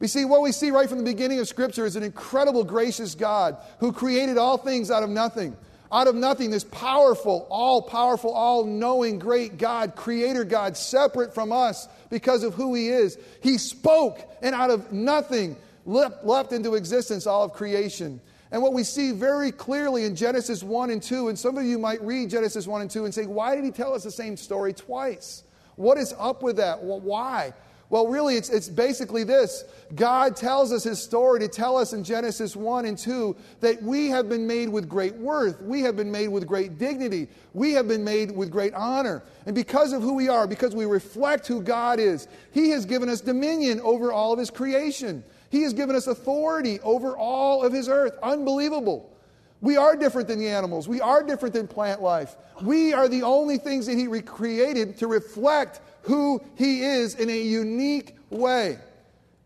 We 0.00 0.06
see 0.06 0.24
what 0.24 0.42
we 0.42 0.52
see 0.52 0.70
right 0.70 0.88
from 0.88 0.98
the 0.98 1.04
beginning 1.04 1.40
of 1.40 1.48
Scripture 1.48 1.84
is 1.84 1.96
an 1.96 2.02
incredible, 2.02 2.64
gracious 2.64 3.14
God 3.14 3.56
who 3.80 3.92
created 3.92 4.38
all 4.38 4.56
things 4.56 4.90
out 4.90 5.02
of 5.02 5.10
nothing. 5.10 5.56
Out 5.90 6.06
of 6.06 6.14
nothing, 6.14 6.50
this 6.50 6.64
powerful, 6.64 7.46
all 7.48 7.80
powerful, 7.80 8.30
all 8.32 8.64
knowing, 8.64 9.18
great 9.18 9.56
God, 9.56 9.96
creator 9.96 10.44
God, 10.44 10.76
separate 10.76 11.32
from 11.32 11.50
us 11.50 11.88
because 12.10 12.42
of 12.42 12.52
who 12.52 12.74
He 12.74 12.88
is. 12.88 13.18
He 13.42 13.56
spoke, 13.56 14.20
and 14.42 14.54
out 14.54 14.70
of 14.70 14.92
nothing, 14.92 15.56
leapt, 15.86 16.26
leapt 16.26 16.52
into 16.52 16.74
existence 16.74 17.26
all 17.26 17.44
of 17.44 17.54
creation. 17.54 18.20
And 18.50 18.62
what 18.62 18.72
we 18.72 18.82
see 18.82 19.12
very 19.12 19.52
clearly 19.52 20.04
in 20.04 20.16
Genesis 20.16 20.62
1 20.62 20.90
and 20.90 21.02
2, 21.02 21.28
and 21.28 21.38
some 21.38 21.58
of 21.58 21.64
you 21.64 21.78
might 21.78 22.00
read 22.02 22.30
Genesis 22.30 22.66
1 22.66 22.80
and 22.80 22.90
2 22.90 23.04
and 23.04 23.14
say, 23.14 23.26
why 23.26 23.54
did 23.54 23.64
he 23.64 23.70
tell 23.70 23.94
us 23.94 24.04
the 24.04 24.10
same 24.10 24.36
story 24.36 24.72
twice? 24.72 25.44
What 25.76 25.98
is 25.98 26.14
up 26.18 26.42
with 26.42 26.56
that? 26.56 26.82
Well, 26.82 27.00
why? 27.00 27.52
Well, 27.90 28.06
really, 28.06 28.36
it's, 28.36 28.50
it's 28.50 28.68
basically 28.68 29.24
this 29.24 29.64
God 29.94 30.36
tells 30.36 30.72
us 30.72 30.84
his 30.84 31.02
story 31.02 31.40
to 31.40 31.48
tell 31.48 31.78
us 31.78 31.94
in 31.94 32.04
Genesis 32.04 32.54
1 32.54 32.84
and 32.84 32.98
2 32.98 33.34
that 33.60 33.82
we 33.82 34.08
have 34.08 34.28
been 34.28 34.46
made 34.46 34.68
with 34.68 34.88
great 34.88 35.14
worth. 35.14 35.62
We 35.62 35.80
have 35.82 35.96
been 35.96 36.10
made 36.10 36.28
with 36.28 36.46
great 36.46 36.78
dignity. 36.78 37.28
We 37.54 37.72
have 37.72 37.88
been 37.88 38.04
made 38.04 38.30
with 38.30 38.50
great 38.50 38.74
honor. 38.74 39.22
And 39.46 39.54
because 39.54 39.94
of 39.94 40.02
who 40.02 40.14
we 40.14 40.28
are, 40.28 40.46
because 40.46 40.74
we 40.74 40.84
reflect 40.84 41.46
who 41.46 41.62
God 41.62 41.98
is, 41.98 42.28
he 42.52 42.70
has 42.70 42.84
given 42.84 43.08
us 43.08 43.22
dominion 43.22 43.80
over 43.80 44.12
all 44.12 44.34
of 44.34 44.38
his 44.38 44.50
creation. 44.50 45.24
He 45.50 45.62
has 45.62 45.72
given 45.72 45.96
us 45.96 46.06
authority 46.06 46.80
over 46.80 47.16
all 47.16 47.64
of 47.64 47.72
his 47.72 47.88
earth. 47.88 48.18
Unbelievable. 48.22 49.14
We 49.60 49.76
are 49.76 49.96
different 49.96 50.28
than 50.28 50.38
the 50.38 50.48
animals. 50.48 50.88
We 50.88 51.00
are 51.00 51.22
different 51.22 51.54
than 51.54 51.66
plant 51.66 52.00
life. 52.00 52.36
We 52.62 52.92
are 52.92 53.08
the 53.08 53.22
only 53.22 53.58
things 53.58 53.86
that 53.86 53.96
he 53.96 54.06
created 54.22 54.98
to 54.98 55.06
reflect 55.06 55.80
who 56.02 56.40
he 56.56 56.82
is 56.82 57.16
in 57.16 57.28
a 57.28 57.40
unique 57.40 58.16
way. 58.30 58.78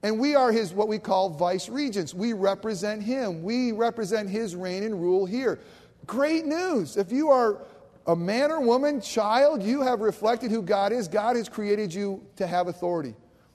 And 0.03 0.19
we 0.19 0.35
are 0.35 0.51
his, 0.51 0.73
what 0.73 0.89
we 0.89 0.99
call 0.99 1.31
vice 1.31 1.69
regents. 1.69 2.13
We 2.13 2.33
represent 2.33 3.03
him. 3.03 3.43
We 3.43 3.73
represent 3.73 4.29
his 4.29 4.57
reign 4.57 4.83
and 4.83 5.01
rule 5.01 5.25
here. 5.25 5.61
Great 6.07 6.45
news. 6.45 6.97
If 6.97 7.13
you 7.13 7.31
are 7.31 7.59
a 8.07 8.17
man 8.17 8.51
or 8.51 8.61
woman, 8.61 9.01
child, 9.01 9.63
you 9.63 9.81
have 9.83 10.01
reflected 10.01 10.51
who 10.51 10.61
God 10.61 10.93
is. 10.93 11.07
God 11.07 11.37
has 11.37 11.49
created 11.49 11.95
you 11.95 12.21
to 12.37 12.47
have 12.47 12.67
authority. 12.67 13.15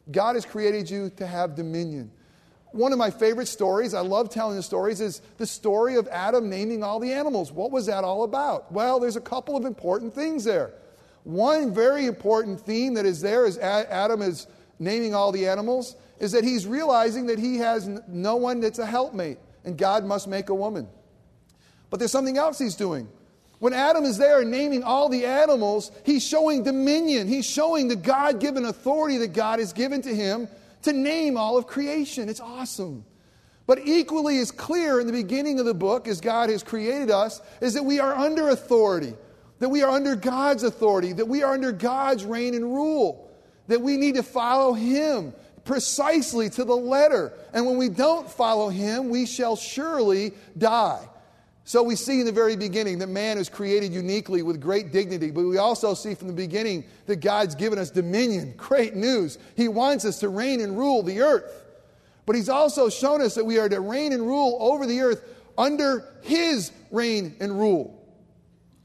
God 0.10 0.36
has 0.36 0.46
created 0.46 0.90
you 0.90 1.10
to 1.18 1.28
have 1.28 1.54
dominion. 1.54 2.10
One 2.72 2.92
of 2.92 3.00
my 3.00 3.10
favorite 3.10 3.48
stories, 3.48 3.94
I 3.94 4.02
love 4.02 4.30
telling 4.30 4.56
the 4.56 4.64
stories, 4.64 5.02
is 5.02 5.22
the 5.38 5.48
story 5.48 5.96
of 5.96 6.08
Adam 6.10 6.50
naming 6.50 6.84
all 6.84 7.00
the 7.00 7.14
animals. 7.14 7.52
What 7.52 7.72
was 7.72 7.86
that 7.86 8.04
all 8.04 8.24
about? 8.24 8.72
Well, 8.72 9.00
there's 9.00 9.16
a 9.16 9.22
couple 9.22 9.56
of 9.56 9.66
important 9.66 10.14
things 10.14 10.44
there. 10.44 10.74
One 11.24 11.74
very 11.74 12.06
important 12.06 12.62
theme 12.62 12.94
that 12.96 13.06
is 13.06 13.22
there 13.22 13.46
as 13.46 13.58
Adam 13.58 14.22
is 14.22 14.48
naming 14.80 15.16
all 15.16 15.32
the 15.32 15.48
animals 15.48 15.96
is 16.20 16.32
that 16.32 16.44
he's 16.44 16.66
realizing 16.66 17.28
that 17.28 17.40
he 17.40 17.58
has 17.58 17.88
no 18.08 18.36
one 18.36 18.60
that's 18.60 18.80
a 18.80 18.86
helpmate, 18.86 19.38
and 19.66 19.78
God 19.78 20.06
must 20.06 20.28
make 20.28 20.50
a 20.50 20.56
woman. 20.56 20.88
But 21.90 22.00
there's 22.00 22.12
something 22.12 22.38
else 22.38 22.60
he's 22.60 22.76
doing. 22.76 23.08
When 23.60 23.74
Adam 23.74 24.04
is 24.04 24.18
there 24.18 24.44
naming 24.46 24.84
all 24.84 25.10
the 25.10 25.26
animals, 25.26 25.92
he's 26.06 26.26
showing 26.26 26.64
dominion. 26.64 27.28
He's 27.28 27.46
showing 27.46 27.88
the 27.88 27.96
God 27.96 28.40
given 28.40 28.66
authority 28.66 29.18
that 29.18 29.34
God 29.34 29.60
has 29.60 29.74
given 29.74 30.02
to 30.04 30.16
him 30.16 30.48
to 30.84 30.94
name 30.94 31.38
all 31.38 31.58
of 31.58 31.68
creation. 31.68 32.30
It's 32.30 32.40
awesome. 32.40 33.06
But 33.66 33.80
equally 33.86 34.40
as 34.40 34.52
clear 34.52 35.00
in 35.00 35.08
the 35.08 35.14
beginning 35.14 35.60
of 35.60 35.66
the 35.66 35.74
book, 35.74 36.08
as 36.08 36.22
God 36.22 36.50
has 36.50 36.64
created 36.64 37.12
us, 37.12 37.42
is 37.62 37.74
that 37.74 37.84
we 37.84 38.00
are 38.00 38.14
under 38.14 38.50
authority, 38.50 39.14
that 39.60 39.70
we 39.70 39.84
are 39.84 39.92
under 39.92 40.16
God's 40.16 40.64
authority, 40.64 41.12
that 41.14 41.28
we 41.28 41.44
are 41.44 41.54
under 41.54 41.74
God's 41.74 42.24
reign 42.24 42.56
and 42.56 42.64
rule, 42.64 43.30
that 43.68 43.82
we 43.82 43.98
need 43.98 44.16
to 44.16 44.24
follow 44.24 44.72
Him 44.74 45.34
precisely 45.66 46.50
to 46.52 46.64
the 46.64 46.76
letter. 46.76 47.34
And 47.54 47.66
when 47.66 47.78
we 47.78 47.90
don't 47.90 48.30
follow 48.30 48.70
Him, 48.70 49.10
we 49.10 49.26
shall 49.26 49.58
surely 49.58 50.32
die. 50.58 51.06
So 51.68 51.84
we 51.84 51.98
see 51.98 52.22
in 52.22 52.26
the 52.26 52.32
very 52.32 52.56
beginning 52.56 53.00
that 53.00 53.10
man 53.10 53.38
is 53.38 53.50
created 53.50 53.92
uniquely 53.92 54.42
with 54.42 54.62
great 54.62 54.94
dignity, 54.94 55.32
but 55.32 55.44
we 55.44 55.58
also 55.58 55.94
see 55.94 56.16
from 56.16 56.30
the 56.30 56.34
beginning 56.34 56.86
that 57.08 57.18
God's 57.18 57.56
given 57.56 57.78
us 57.78 57.92
dominion. 57.92 58.54
Great 58.56 58.96
news. 58.96 59.38
He 59.58 59.68
wants 59.68 60.06
us 60.06 60.22
to 60.22 60.30
reign 60.30 60.62
and 60.62 60.78
rule 60.78 61.04
the 61.04 61.20
earth. 61.20 61.66
But 62.26 62.38
He's 62.38 62.48
also 62.48 62.88
shown 62.88 63.22
us 63.22 63.36
that 63.36 63.44
we 63.44 63.60
are 63.60 63.68
to 63.68 63.82
reign 63.82 64.14
and 64.14 64.26
rule 64.26 64.58
over 64.62 64.86
the 64.86 65.02
earth 65.02 65.22
under 65.58 66.06
His 66.22 66.72
reign 66.90 67.36
and 67.42 67.60
rule. 67.60 68.02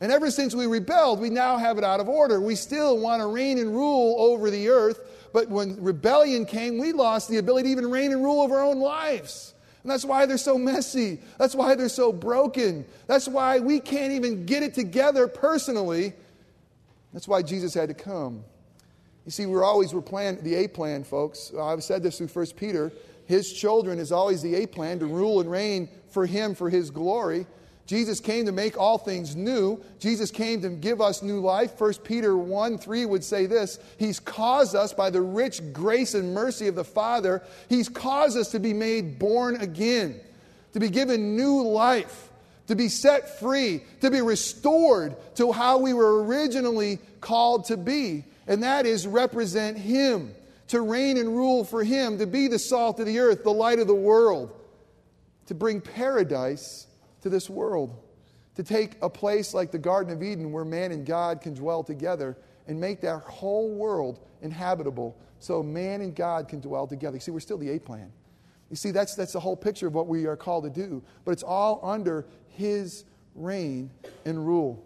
And 0.00 0.10
ever 0.10 0.32
since 0.32 0.52
we 0.52 0.66
rebelled, 0.66 1.20
we 1.20 1.30
now 1.30 1.58
have 1.58 1.78
it 1.78 1.84
out 1.84 2.00
of 2.00 2.08
order. 2.08 2.40
We 2.40 2.56
still 2.56 2.98
want 2.98 3.22
to 3.22 3.28
reign 3.28 3.58
and 3.58 3.70
rule 3.70 4.16
over 4.18 4.50
the 4.50 4.70
earth, 4.70 4.98
but 5.32 5.48
when 5.48 5.80
rebellion 5.80 6.46
came, 6.46 6.78
we 6.78 6.90
lost 6.90 7.28
the 7.28 7.36
ability 7.36 7.68
to 7.68 7.70
even 7.70 7.88
reign 7.88 8.10
and 8.10 8.24
rule 8.24 8.40
over 8.40 8.56
our 8.56 8.64
own 8.64 8.80
lives. 8.80 9.51
And 9.82 9.90
that's 9.90 10.04
why 10.04 10.26
they're 10.26 10.38
so 10.38 10.56
messy. 10.56 11.20
That's 11.38 11.54
why 11.54 11.74
they're 11.74 11.88
so 11.88 12.12
broken. 12.12 12.84
That's 13.06 13.26
why 13.26 13.58
we 13.58 13.80
can't 13.80 14.12
even 14.12 14.46
get 14.46 14.62
it 14.62 14.74
together 14.74 15.26
personally. 15.26 16.12
That's 17.12 17.26
why 17.26 17.42
Jesus 17.42 17.74
had 17.74 17.88
to 17.88 17.94
come. 17.94 18.44
You 19.24 19.30
see, 19.30 19.46
we're 19.46 19.64
always 19.64 19.92
we're 19.94 20.02
plan 20.02 20.38
the 20.42 20.54
A 20.54 20.68
plan, 20.68 21.04
folks. 21.04 21.52
I've 21.58 21.84
said 21.84 22.02
this 22.02 22.18
through 22.18 22.28
First 22.28 22.56
Peter. 22.56 22.92
His 23.26 23.52
children 23.52 23.98
is 23.98 24.12
always 24.12 24.42
the 24.42 24.54
A 24.56 24.66
plan 24.66 24.98
to 25.00 25.06
rule 25.06 25.40
and 25.40 25.50
reign 25.50 25.88
for 26.10 26.26
him 26.26 26.54
for 26.54 26.70
his 26.70 26.90
glory. 26.90 27.46
Jesus 27.92 28.20
came 28.20 28.46
to 28.46 28.52
make 28.52 28.78
all 28.78 28.96
things 28.96 29.36
new. 29.36 29.78
Jesus 29.98 30.30
came 30.30 30.62
to 30.62 30.70
give 30.70 31.02
us 31.02 31.20
new 31.22 31.40
life. 31.40 31.78
1 31.78 31.92
Peter 32.04 32.34
1 32.34 32.78
3 32.78 33.04
would 33.04 33.22
say 33.22 33.44
this 33.44 33.78
He's 33.98 34.18
caused 34.18 34.74
us 34.74 34.94
by 34.94 35.10
the 35.10 35.20
rich 35.20 35.60
grace 35.74 36.14
and 36.14 36.32
mercy 36.32 36.68
of 36.68 36.74
the 36.74 36.84
Father, 36.84 37.42
He's 37.68 37.90
caused 37.90 38.38
us 38.38 38.52
to 38.52 38.58
be 38.58 38.72
made 38.72 39.18
born 39.18 39.56
again, 39.56 40.18
to 40.72 40.80
be 40.80 40.88
given 40.88 41.36
new 41.36 41.60
life, 41.60 42.30
to 42.68 42.74
be 42.74 42.88
set 42.88 43.38
free, 43.38 43.82
to 44.00 44.10
be 44.10 44.22
restored 44.22 45.14
to 45.34 45.52
how 45.52 45.76
we 45.76 45.92
were 45.92 46.24
originally 46.24 46.98
called 47.20 47.66
to 47.66 47.76
be. 47.76 48.24
And 48.46 48.62
that 48.62 48.86
is 48.86 49.06
represent 49.06 49.76
Him, 49.76 50.34
to 50.68 50.80
reign 50.80 51.18
and 51.18 51.28
rule 51.28 51.62
for 51.62 51.84
Him, 51.84 52.16
to 52.20 52.26
be 52.26 52.48
the 52.48 52.58
salt 52.58 53.00
of 53.00 53.04
the 53.04 53.18
earth, 53.18 53.44
the 53.44 53.52
light 53.52 53.80
of 53.80 53.86
the 53.86 53.94
world, 53.94 54.50
to 55.48 55.54
bring 55.54 55.82
paradise 55.82 56.86
to 57.22 57.28
this 57.28 57.48
world, 57.48 57.96
to 58.56 58.62
take 58.62 58.96
a 59.00 59.08
place 59.08 59.54
like 59.54 59.70
the 59.70 59.78
Garden 59.78 60.12
of 60.12 60.22
Eden 60.22 60.52
where 60.52 60.64
man 60.64 60.92
and 60.92 61.06
God 61.06 61.40
can 61.40 61.54
dwell 61.54 61.82
together 61.82 62.36
and 62.68 62.80
make 62.80 63.00
that 63.00 63.22
whole 63.22 63.70
world 63.74 64.20
inhabitable 64.42 65.16
so 65.38 65.62
man 65.62 66.00
and 66.00 66.14
God 66.14 66.48
can 66.48 66.60
dwell 66.60 66.86
together. 66.86 67.16
You 67.16 67.20
see, 67.20 67.30
we're 67.30 67.40
still 67.40 67.58
the 67.58 67.70
A 67.70 67.80
plan. 67.80 68.12
You 68.70 68.76
see, 68.76 68.90
that's, 68.90 69.14
that's 69.14 69.32
the 69.32 69.40
whole 69.40 69.56
picture 69.56 69.86
of 69.86 69.94
what 69.94 70.06
we 70.06 70.26
are 70.26 70.36
called 70.36 70.64
to 70.64 70.70
do, 70.70 71.02
but 71.24 71.32
it's 71.32 71.42
all 71.42 71.80
under 71.82 72.26
His 72.48 73.04
reign 73.34 73.90
and 74.24 74.46
rule. 74.46 74.84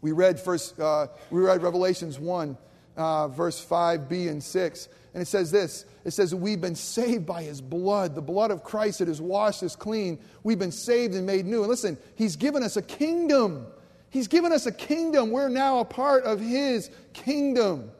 We 0.00 0.12
read 0.12 0.40
first, 0.40 0.78
uh, 0.80 1.08
we 1.30 1.40
read 1.40 1.62
Revelations 1.62 2.18
1, 2.18 2.56
uh, 2.96 3.28
verse 3.28 3.64
5b 3.64 4.28
and 4.28 4.42
6. 4.42 4.88
And 5.12 5.22
it 5.22 5.26
says 5.26 5.50
this 5.50 5.84
it 6.04 6.12
says, 6.12 6.34
We've 6.34 6.60
been 6.60 6.74
saved 6.74 7.26
by 7.26 7.42
his 7.42 7.60
blood, 7.60 8.14
the 8.14 8.22
blood 8.22 8.50
of 8.50 8.62
Christ 8.62 9.00
that 9.00 9.08
has 9.08 9.20
washed 9.20 9.62
us 9.62 9.76
clean. 9.76 10.18
We've 10.42 10.58
been 10.58 10.72
saved 10.72 11.14
and 11.14 11.26
made 11.26 11.46
new. 11.46 11.60
And 11.60 11.68
listen, 11.68 11.98
he's 12.14 12.36
given 12.36 12.62
us 12.62 12.76
a 12.76 12.82
kingdom. 12.82 13.66
He's 14.10 14.28
given 14.28 14.52
us 14.52 14.66
a 14.66 14.72
kingdom. 14.72 15.30
We're 15.30 15.48
now 15.48 15.78
a 15.78 15.84
part 15.84 16.24
of 16.24 16.40
his 16.40 16.90
kingdom. 17.12 17.90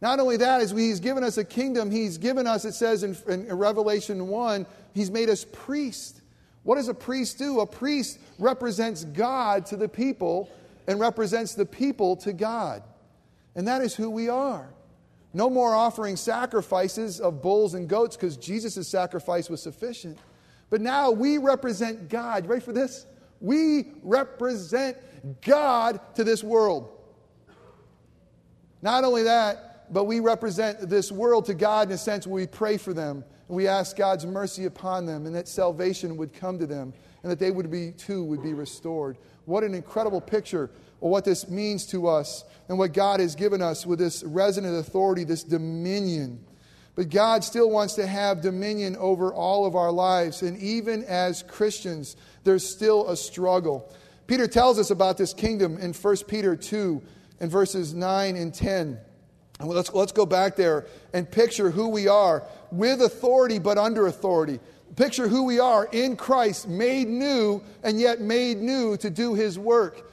Not 0.00 0.20
only 0.20 0.36
that, 0.38 0.60
as 0.60 0.70
he's 0.70 1.00
given 1.00 1.24
us 1.24 1.38
a 1.38 1.44
kingdom, 1.44 1.90
he's 1.90 2.18
given 2.18 2.46
us, 2.46 2.64
it 2.64 2.74
says 2.74 3.02
in, 3.02 3.16
in 3.28 3.52
Revelation 3.52 4.28
1, 4.28 4.66
he's 4.94 5.10
made 5.10 5.30
us 5.30 5.46
priests. 5.52 6.20
What 6.64 6.76
does 6.76 6.88
a 6.88 6.94
priest 6.94 7.38
do? 7.38 7.60
A 7.60 7.66
priest 7.66 8.18
represents 8.38 9.04
God 9.04 9.66
to 9.66 9.76
the 9.76 9.88
people 9.88 10.50
and 10.86 11.00
represents 11.00 11.54
the 11.54 11.64
people 11.64 12.16
to 12.16 12.32
God. 12.32 12.82
And 13.56 13.66
that 13.66 13.82
is 13.82 13.96
who 13.96 14.10
we 14.10 14.28
are. 14.28 14.68
No 15.32 15.50
more 15.50 15.74
offering 15.74 16.16
sacrifices 16.16 17.20
of 17.20 17.42
bulls 17.42 17.74
and 17.74 17.88
goats 17.88 18.16
because 18.16 18.36
Jesus' 18.36 18.86
sacrifice 18.86 19.50
was 19.50 19.60
sufficient. 19.60 20.18
But 20.70 20.80
now 20.80 21.10
we 21.10 21.38
represent 21.38 22.08
God. 22.08 22.44
You 22.44 22.50
ready 22.50 22.64
for 22.64 22.72
this? 22.72 23.06
We 23.40 23.88
represent 24.02 24.96
God 25.40 26.00
to 26.14 26.24
this 26.24 26.44
world. 26.44 26.90
Not 28.82 29.04
only 29.04 29.24
that, 29.24 29.92
but 29.92 30.04
we 30.04 30.20
represent 30.20 30.88
this 30.88 31.10
world 31.10 31.46
to 31.46 31.54
God 31.54 31.88
in 31.88 31.94
a 31.94 31.98
sense 31.98 32.26
where 32.26 32.42
we 32.42 32.46
pray 32.46 32.76
for 32.76 32.92
them 32.92 33.24
and 33.48 33.56
we 33.56 33.68
ask 33.68 33.96
God's 33.96 34.26
mercy 34.26 34.64
upon 34.64 35.06
them 35.06 35.26
and 35.26 35.34
that 35.34 35.48
salvation 35.48 36.16
would 36.16 36.32
come 36.32 36.58
to 36.58 36.66
them 36.66 36.92
and 37.22 37.30
that 37.30 37.38
they 37.38 37.50
would 37.50 37.70
be 37.70 37.92
too 37.92 38.24
would 38.24 38.42
be 38.42 38.52
restored. 38.52 39.18
What 39.44 39.64
an 39.64 39.74
incredible 39.74 40.20
picture 40.20 40.70
of 41.02 41.08
what 41.10 41.24
this 41.24 41.48
means 41.48 41.86
to 41.86 42.08
us 42.08 42.44
and 42.68 42.78
what 42.78 42.92
God 42.92 43.20
has 43.20 43.34
given 43.34 43.62
us 43.62 43.86
with 43.86 43.98
this 43.98 44.22
resident 44.24 44.78
authority, 44.78 45.24
this 45.24 45.42
dominion. 45.42 46.44
But 46.94 47.10
God 47.10 47.44
still 47.44 47.70
wants 47.70 47.94
to 47.94 48.06
have 48.06 48.40
dominion 48.40 48.96
over 48.96 49.32
all 49.32 49.66
of 49.66 49.76
our 49.76 49.92
lives. 49.92 50.42
And 50.42 50.58
even 50.58 51.04
as 51.04 51.42
Christians, 51.42 52.16
there's 52.44 52.66
still 52.68 53.08
a 53.08 53.16
struggle. 53.16 53.92
Peter 54.26 54.48
tells 54.48 54.78
us 54.78 54.90
about 54.90 55.18
this 55.18 55.34
kingdom 55.34 55.76
in 55.78 55.92
1 55.92 56.16
Peter 56.26 56.56
2 56.56 57.02
and 57.40 57.50
verses 57.50 57.94
9 57.94 58.36
and 58.36 58.52
10. 58.52 58.98
And 59.60 59.68
let's, 59.68 59.92
let's 59.92 60.12
go 60.12 60.26
back 60.26 60.56
there 60.56 60.86
and 61.12 61.30
picture 61.30 61.70
who 61.70 61.88
we 61.88 62.08
are 62.08 62.42
with 62.70 63.02
authority 63.02 63.58
but 63.58 63.78
under 63.78 64.06
authority. 64.06 64.58
Picture 64.96 65.28
who 65.28 65.44
we 65.44 65.60
are 65.60 65.86
in 65.92 66.16
Christ, 66.16 66.68
made 66.68 67.08
new, 67.08 67.62
and 67.82 68.00
yet 68.00 68.20
made 68.20 68.58
new 68.58 68.96
to 68.96 69.10
do 69.10 69.34
his 69.34 69.58
work. 69.58 70.05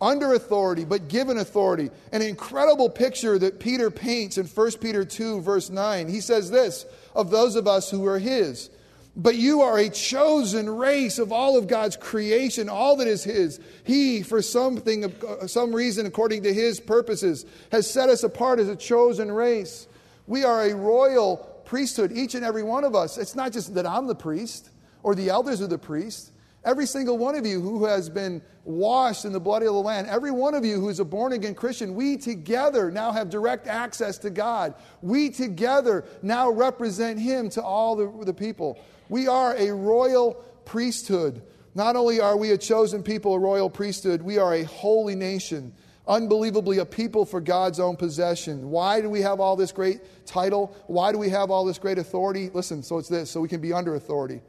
Under 0.00 0.34
authority, 0.34 0.84
but 0.84 1.08
given 1.08 1.38
authority. 1.38 1.90
An 2.12 2.22
incredible 2.22 2.90
picture 2.90 3.38
that 3.38 3.60
Peter 3.60 3.90
paints 3.90 4.36
in 4.36 4.46
1 4.46 4.72
Peter 4.72 5.04
2, 5.04 5.40
verse 5.40 5.70
9. 5.70 6.08
He 6.08 6.20
says 6.20 6.50
this 6.50 6.84
of 7.14 7.30
those 7.30 7.56
of 7.56 7.66
us 7.66 7.90
who 7.90 8.06
are 8.06 8.18
his. 8.18 8.70
But 9.18 9.36
you 9.36 9.62
are 9.62 9.78
a 9.78 9.88
chosen 9.88 10.68
race 10.68 11.18
of 11.18 11.32
all 11.32 11.56
of 11.56 11.68
God's 11.68 11.96
creation, 11.96 12.68
all 12.68 12.96
that 12.96 13.08
is 13.08 13.24
His. 13.24 13.58
He, 13.82 14.22
for 14.22 14.42
something, 14.42 15.10
some 15.46 15.74
reason, 15.74 16.04
according 16.04 16.42
to 16.42 16.52
His 16.52 16.80
purposes, 16.80 17.46
has 17.72 17.90
set 17.90 18.10
us 18.10 18.24
apart 18.24 18.60
as 18.60 18.68
a 18.68 18.76
chosen 18.76 19.32
race. 19.32 19.88
We 20.26 20.44
are 20.44 20.66
a 20.66 20.74
royal 20.74 21.38
priesthood, 21.64 22.12
each 22.12 22.34
and 22.34 22.44
every 22.44 22.62
one 22.62 22.84
of 22.84 22.94
us. 22.94 23.16
It's 23.16 23.34
not 23.34 23.52
just 23.52 23.74
that 23.74 23.86
I'm 23.86 24.06
the 24.06 24.14
priest 24.14 24.68
or 25.02 25.14
the 25.14 25.30
elders 25.30 25.62
are 25.62 25.66
the 25.66 25.78
priest. 25.78 26.30
Every 26.66 26.84
single 26.84 27.16
one 27.16 27.36
of 27.36 27.46
you 27.46 27.60
who 27.60 27.84
has 27.84 28.10
been 28.10 28.42
washed 28.64 29.24
in 29.24 29.32
the 29.32 29.38
blood 29.38 29.62
of 29.62 29.66
the 29.66 29.72
Lamb, 29.74 30.04
every 30.08 30.32
one 30.32 30.52
of 30.52 30.64
you 30.64 30.80
who 30.80 30.88
is 30.88 30.98
a 30.98 31.04
born 31.04 31.32
again 31.32 31.54
Christian, 31.54 31.94
we 31.94 32.16
together 32.16 32.90
now 32.90 33.12
have 33.12 33.30
direct 33.30 33.68
access 33.68 34.18
to 34.18 34.30
God. 34.30 34.74
We 35.00 35.30
together 35.30 36.04
now 36.22 36.50
represent 36.50 37.20
Him 37.20 37.50
to 37.50 37.62
all 37.62 37.94
the, 37.94 38.24
the 38.24 38.34
people. 38.34 38.80
We 39.08 39.28
are 39.28 39.54
a 39.56 39.70
royal 39.70 40.44
priesthood. 40.64 41.40
Not 41.76 41.94
only 41.94 42.18
are 42.18 42.36
we 42.36 42.50
a 42.50 42.58
chosen 42.58 43.00
people, 43.04 43.34
a 43.34 43.38
royal 43.38 43.70
priesthood, 43.70 44.20
we 44.20 44.38
are 44.38 44.54
a 44.54 44.64
holy 44.64 45.14
nation. 45.14 45.72
Unbelievably, 46.08 46.78
a 46.78 46.84
people 46.84 47.24
for 47.24 47.40
God's 47.40 47.78
own 47.78 47.94
possession. 47.94 48.70
Why 48.70 49.00
do 49.00 49.08
we 49.08 49.20
have 49.20 49.38
all 49.38 49.54
this 49.54 49.70
great 49.70 50.00
title? 50.26 50.76
Why 50.88 51.12
do 51.12 51.18
we 51.18 51.28
have 51.28 51.52
all 51.52 51.64
this 51.64 51.78
great 51.78 51.98
authority? 51.98 52.50
Listen, 52.52 52.82
so 52.82 52.98
it's 52.98 53.08
this 53.08 53.30
so 53.30 53.40
we 53.40 53.48
can 53.48 53.60
be 53.60 53.72
under 53.72 53.94
authority 53.94 54.40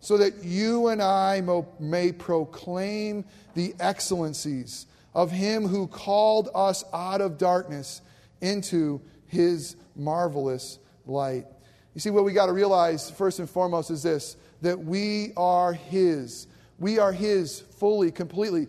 so 0.00 0.16
that 0.16 0.42
you 0.42 0.88
and 0.88 1.02
I 1.02 1.42
may 1.78 2.10
proclaim 2.10 3.24
the 3.54 3.74
excellencies 3.78 4.86
of 5.14 5.30
him 5.30 5.66
who 5.66 5.86
called 5.86 6.48
us 6.54 6.84
out 6.92 7.20
of 7.20 7.36
darkness 7.36 8.00
into 8.40 9.00
his 9.26 9.76
marvelous 9.94 10.78
light. 11.06 11.46
You 11.94 12.00
see, 12.00 12.10
what 12.10 12.24
we 12.24 12.32
got 12.32 12.46
to 12.46 12.52
realize 12.52 13.10
first 13.10 13.38
and 13.38 13.48
foremost 13.48 13.90
is 13.90 14.02
this 14.02 14.36
that 14.62 14.78
we 14.78 15.32
are 15.36 15.72
his. 15.72 16.46
We 16.78 16.98
are 16.98 17.12
his 17.12 17.60
fully, 17.60 18.10
completely. 18.10 18.68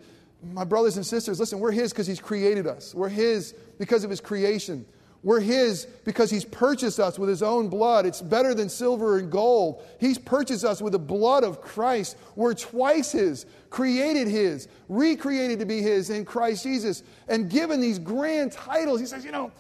My 0.54 0.64
brothers 0.64 0.98
and 0.98 1.06
sisters, 1.06 1.40
listen, 1.40 1.60
we're 1.60 1.72
his 1.72 1.92
because 1.92 2.08
he's 2.08 2.20
created 2.20 2.66
us. 2.66 2.96
We're 2.96 3.10
his 3.10 3.54
because 3.78 4.04
of 4.04 4.10
his 4.10 4.20
creation. 4.20 4.86
We're 5.24 5.40
His 5.40 5.86
because 6.04 6.32
He's 6.32 6.46
purchased 6.46 7.00
us 7.00 7.20
with 7.20 7.30
His 7.30 7.44
own 7.44 7.70
blood. 7.70 8.06
It's 8.06 8.22
better 8.22 8.54
than 8.54 8.70
silver 8.70 9.20
and 9.20 9.32
gold. 9.32 9.84
He's 10.00 10.18
purchased 10.18 10.66
us 10.66 10.82
with 10.82 10.94
the 10.94 11.00
blood 11.00 11.44
of 11.44 11.62
Christ. 11.62 12.18
We're 12.36 12.54
twice 12.54 13.12
His, 13.12 13.46
created 13.70 14.28
His, 14.28 14.68
recreated 14.90 15.60
to 15.60 15.66
be 15.66 15.82
His 15.82 16.10
in 16.10 16.26
Christ 16.26 16.64
Jesus, 16.64 17.04
and 17.28 17.50
given 17.50 17.82
these 17.82 18.00
grand 18.00 18.52
titles. 18.52 19.00
He 19.00 19.06
says, 19.06 19.24
you 19.24 19.32
know, 19.32 19.52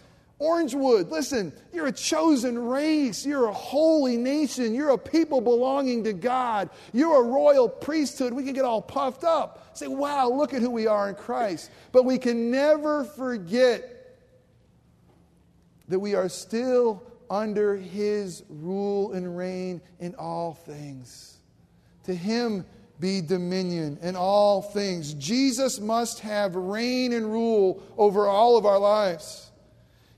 Orangewood, 0.41 1.11
listen, 1.11 1.53
you're 1.71 1.85
a 1.85 1.91
chosen 1.91 2.57
race. 2.57 3.23
You're 3.23 3.45
a 3.45 3.53
holy 3.53 4.17
nation. 4.17 4.73
You're 4.73 4.89
a 4.89 4.97
people 4.97 5.39
belonging 5.39 6.03
to 6.05 6.13
God. 6.13 6.71
You're 6.93 7.23
a 7.23 7.27
royal 7.27 7.69
priesthood. 7.69 8.33
We 8.33 8.43
can 8.43 8.53
get 8.53 8.65
all 8.65 8.81
puffed 8.81 9.23
up. 9.23 9.77
Say, 9.77 9.85
wow, 9.85 10.29
look 10.29 10.55
at 10.55 10.63
who 10.63 10.71
we 10.71 10.87
are 10.87 11.09
in 11.09 11.15
Christ. 11.15 11.69
But 11.91 12.05
we 12.05 12.17
can 12.17 12.49
never 12.49 13.03
forget 13.03 14.00
that 15.91 15.99
we 15.99 16.15
are 16.15 16.29
still 16.29 17.03
under 17.29 17.75
his 17.75 18.43
rule 18.49 19.11
and 19.11 19.37
reign 19.37 19.81
in 19.99 20.15
all 20.15 20.53
things. 20.53 21.37
To 22.05 22.15
him 22.15 22.65
be 23.01 23.19
dominion 23.19 23.97
in 24.01 24.15
all 24.15 24.61
things. 24.61 25.13
Jesus 25.15 25.81
must 25.81 26.21
have 26.21 26.55
reign 26.55 27.11
and 27.11 27.25
rule 27.25 27.83
over 27.97 28.27
all 28.27 28.57
of 28.57 28.65
our 28.65 28.79
lives. 28.79 29.51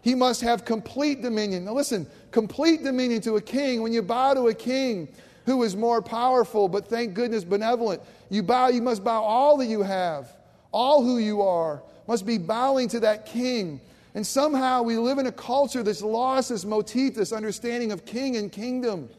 He 0.02 0.14
must 0.14 0.42
have 0.42 0.64
complete 0.64 1.24
dominion. 1.24 1.66
Now, 1.66 1.74
listen, 1.74 2.06
complete 2.30 2.84
dominion 2.84 3.22
to 3.22 3.38
a 3.38 3.42
king. 3.42 3.82
When 3.82 3.94
you 3.94 4.04
bow 4.04 4.36
to 4.36 4.50
a 4.50 4.54
king 4.54 5.08
who 5.46 5.64
is 5.64 5.76
more 5.76 6.04
powerful, 6.04 6.68
but 6.68 6.88
thank 6.88 7.16
goodness 7.16 7.44
benevolent, 7.44 8.02
you 8.30 8.44
bow, 8.44 8.68
you 8.68 8.82
must 8.82 9.04
bow 9.04 9.24
all 9.24 9.58
that 9.58 9.68
you 9.68 9.82
have, 9.82 10.32
all 10.72 11.04
who 11.04 11.18
you 11.18 11.42
are, 11.42 11.82
must 12.08 12.28
be 12.28 12.38
bowing 12.38 12.90
to 12.90 13.00
that 13.00 13.26
king 13.26 13.82
and 14.16 14.26
somehow 14.26 14.84
we 14.84 14.98
live 14.98 15.18
in 15.18 15.28
a 15.28 15.32
culture 15.32 15.82
that's 15.82 16.02
lost 16.02 16.50
this 16.50 16.66
motif, 16.66 17.16
this 17.16 17.32
understanding 17.32 17.92
of 17.92 18.06
king 18.06 18.36
and 18.36 18.52
kingdom. 18.52 19.10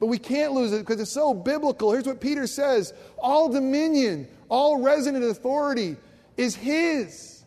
But 0.00 0.06
we 0.06 0.18
can't 0.18 0.52
lose 0.52 0.72
it 0.72 0.78
because 0.78 1.00
it's 1.00 1.10
so 1.10 1.34
biblical. 1.34 1.92
Here's 1.92 2.06
what 2.06 2.20
Peter 2.20 2.46
says 2.46 2.94
all 3.18 3.48
dominion, 3.48 4.28
all 4.48 4.80
resident 4.80 5.24
authority 5.24 5.96
is 6.36 6.54
His. 6.54 7.44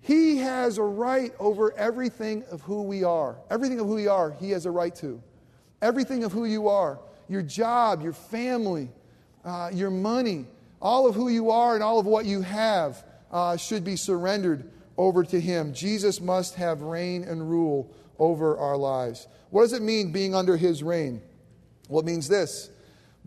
He 0.00 0.38
has 0.38 0.78
a 0.78 0.82
right 0.82 1.32
over 1.38 1.72
everything 1.76 2.44
of 2.50 2.60
who 2.62 2.82
we 2.82 3.04
are. 3.04 3.36
Everything 3.50 3.78
of 3.80 3.86
who 3.86 3.94
we 3.94 4.08
are, 4.08 4.32
He 4.32 4.50
has 4.50 4.66
a 4.66 4.70
right 4.70 4.94
to. 4.96 5.22
Everything 5.80 6.24
of 6.24 6.32
who 6.32 6.44
you 6.44 6.68
are 6.68 7.00
your 7.28 7.42
job, 7.42 8.02
your 8.02 8.12
family, 8.12 8.90
uh, 9.44 9.70
your 9.72 9.90
money, 9.90 10.44
all 10.82 11.06
of 11.06 11.14
who 11.14 11.28
you 11.28 11.50
are 11.50 11.74
and 11.74 11.82
all 11.82 11.98
of 11.98 12.04
what 12.04 12.26
you 12.26 12.42
have 12.42 13.02
uh, 13.30 13.56
should 13.56 13.82
be 13.84 13.96
surrendered 13.96 14.68
over 14.96 15.24
to 15.24 15.40
Him. 15.40 15.72
Jesus 15.72 16.20
must 16.20 16.54
have 16.56 16.82
reign 16.82 17.24
and 17.24 17.50
rule 17.50 17.90
over 18.18 18.56
our 18.56 18.76
lives. 18.76 19.26
What 19.50 19.62
does 19.62 19.72
it 19.72 19.82
mean 19.82 20.12
being 20.12 20.34
under 20.34 20.56
His 20.56 20.82
reign? 20.82 21.20
Well, 21.88 22.00
it 22.00 22.06
means 22.06 22.28
this 22.28 22.70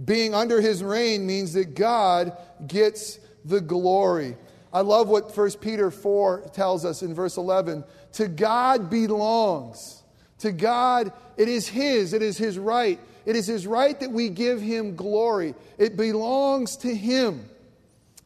being 0.03 0.33
under 0.33 0.59
His 0.61 0.83
reign 0.83 1.25
means 1.25 1.53
that 1.53 1.75
God 1.75 2.37
gets 2.67 3.19
the 3.45 3.61
glory. 3.61 4.35
I 4.73 4.81
love 4.81 5.07
what 5.07 5.35
1 5.35 5.51
Peter 5.61 5.89
4 5.89 6.49
tells 6.53 6.83
us 6.83 7.01
in 7.01 7.13
verse 7.13 7.37
11. 7.37 7.83
To 8.13 8.27
God 8.27 8.89
belongs. 8.89 10.03
To 10.39 10.51
God, 10.51 11.13
it 11.37 11.47
is 11.47 11.67
His. 11.67 12.13
It 12.13 12.21
is 12.21 12.37
His 12.37 12.59
right. 12.59 12.99
It 13.25 13.35
is 13.35 13.47
His 13.47 13.65
right 13.65 13.97
that 13.99 14.11
we 14.11 14.29
give 14.29 14.61
Him 14.61 14.95
glory. 14.95 15.55
It 15.77 15.95
belongs 15.95 16.75
to 16.77 16.93
Him. 16.93 17.45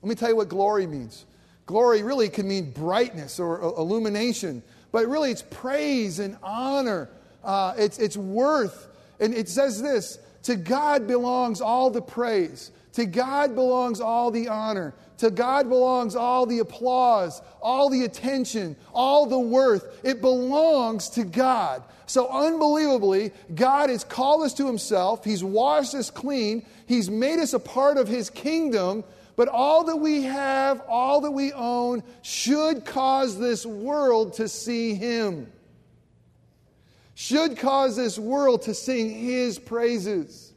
Let 0.02 0.10
me 0.10 0.16
tell 0.16 0.30
you 0.30 0.36
what 0.36 0.50
glory 0.50 0.88
means. 0.88 1.26
Glory 1.70 2.02
really 2.02 2.30
can 2.30 2.48
mean 2.48 2.72
brightness 2.72 3.40
or 3.40 3.62
illumination, 3.62 4.64
but 4.92 5.06
really 5.06 5.30
it's 5.30 5.44
praise 5.52 6.18
and 6.18 6.36
honor. 6.42 7.12
Uh, 7.44 7.76
it's, 7.78 8.00
it's 8.00 8.18
worth. 8.18 8.88
And 9.20 9.36
it 9.36 9.48
says 9.48 9.80
this 9.80 10.18
To 10.46 10.56
God 10.56 11.06
belongs 11.06 11.62
all 11.62 11.92
the 11.92 12.02
praise. 12.02 12.72
To 12.94 13.06
God 13.06 13.54
belongs 13.54 14.02
all 14.02 14.32
the 14.32 14.48
honor. 14.48 14.96
To 15.20 15.30
God 15.30 15.70
belongs 15.70 16.16
all 16.16 16.48
the 16.48 16.58
applause, 16.58 17.40
all 17.62 17.92
the 17.92 18.04
attention, 18.04 18.76
all 18.92 19.28
the 19.28 19.38
worth. 19.38 20.00
It 20.04 20.22
belongs 20.22 21.12
to 21.12 21.24
God. 21.24 21.84
So, 22.08 22.30
unbelievably, 22.30 23.32
God 23.54 23.92
has 23.92 24.04
called 24.04 24.42
us 24.42 24.56
to 24.56 24.66
Himself. 24.66 25.24
He's 25.24 25.44
washed 25.44 25.94
us 25.94 26.10
clean. 26.10 26.66
He's 26.88 27.12
made 27.12 27.38
us 27.38 27.54
a 27.54 27.60
part 27.60 27.98
of 27.98 28.08
His 28.08 28.32
kingdom. 28.32 29.04
But 29.40 29.48
all 29.48 29.86
that 29.86 29.96
we 29.96 30.24
have, 30.24 30.82
all 30.82 31.22
that 31.22 31.32
we 31.32 31.54
own, 31.54 32.04
should 32.24 32.84
cause 32.84 33.40
this 33.40 33.66
world 33.66 34.34
to 34.34 34.50
see 34.50 34.96
Him. 34.96 35.50
Should 37.16 37.58
cause 37.58 37.96
this 37.96 38.20
world 38.20 38.64
to 38.64 38.74
sing 38.74 39.10
His 39.10 39.58
praises. 39.58 40.52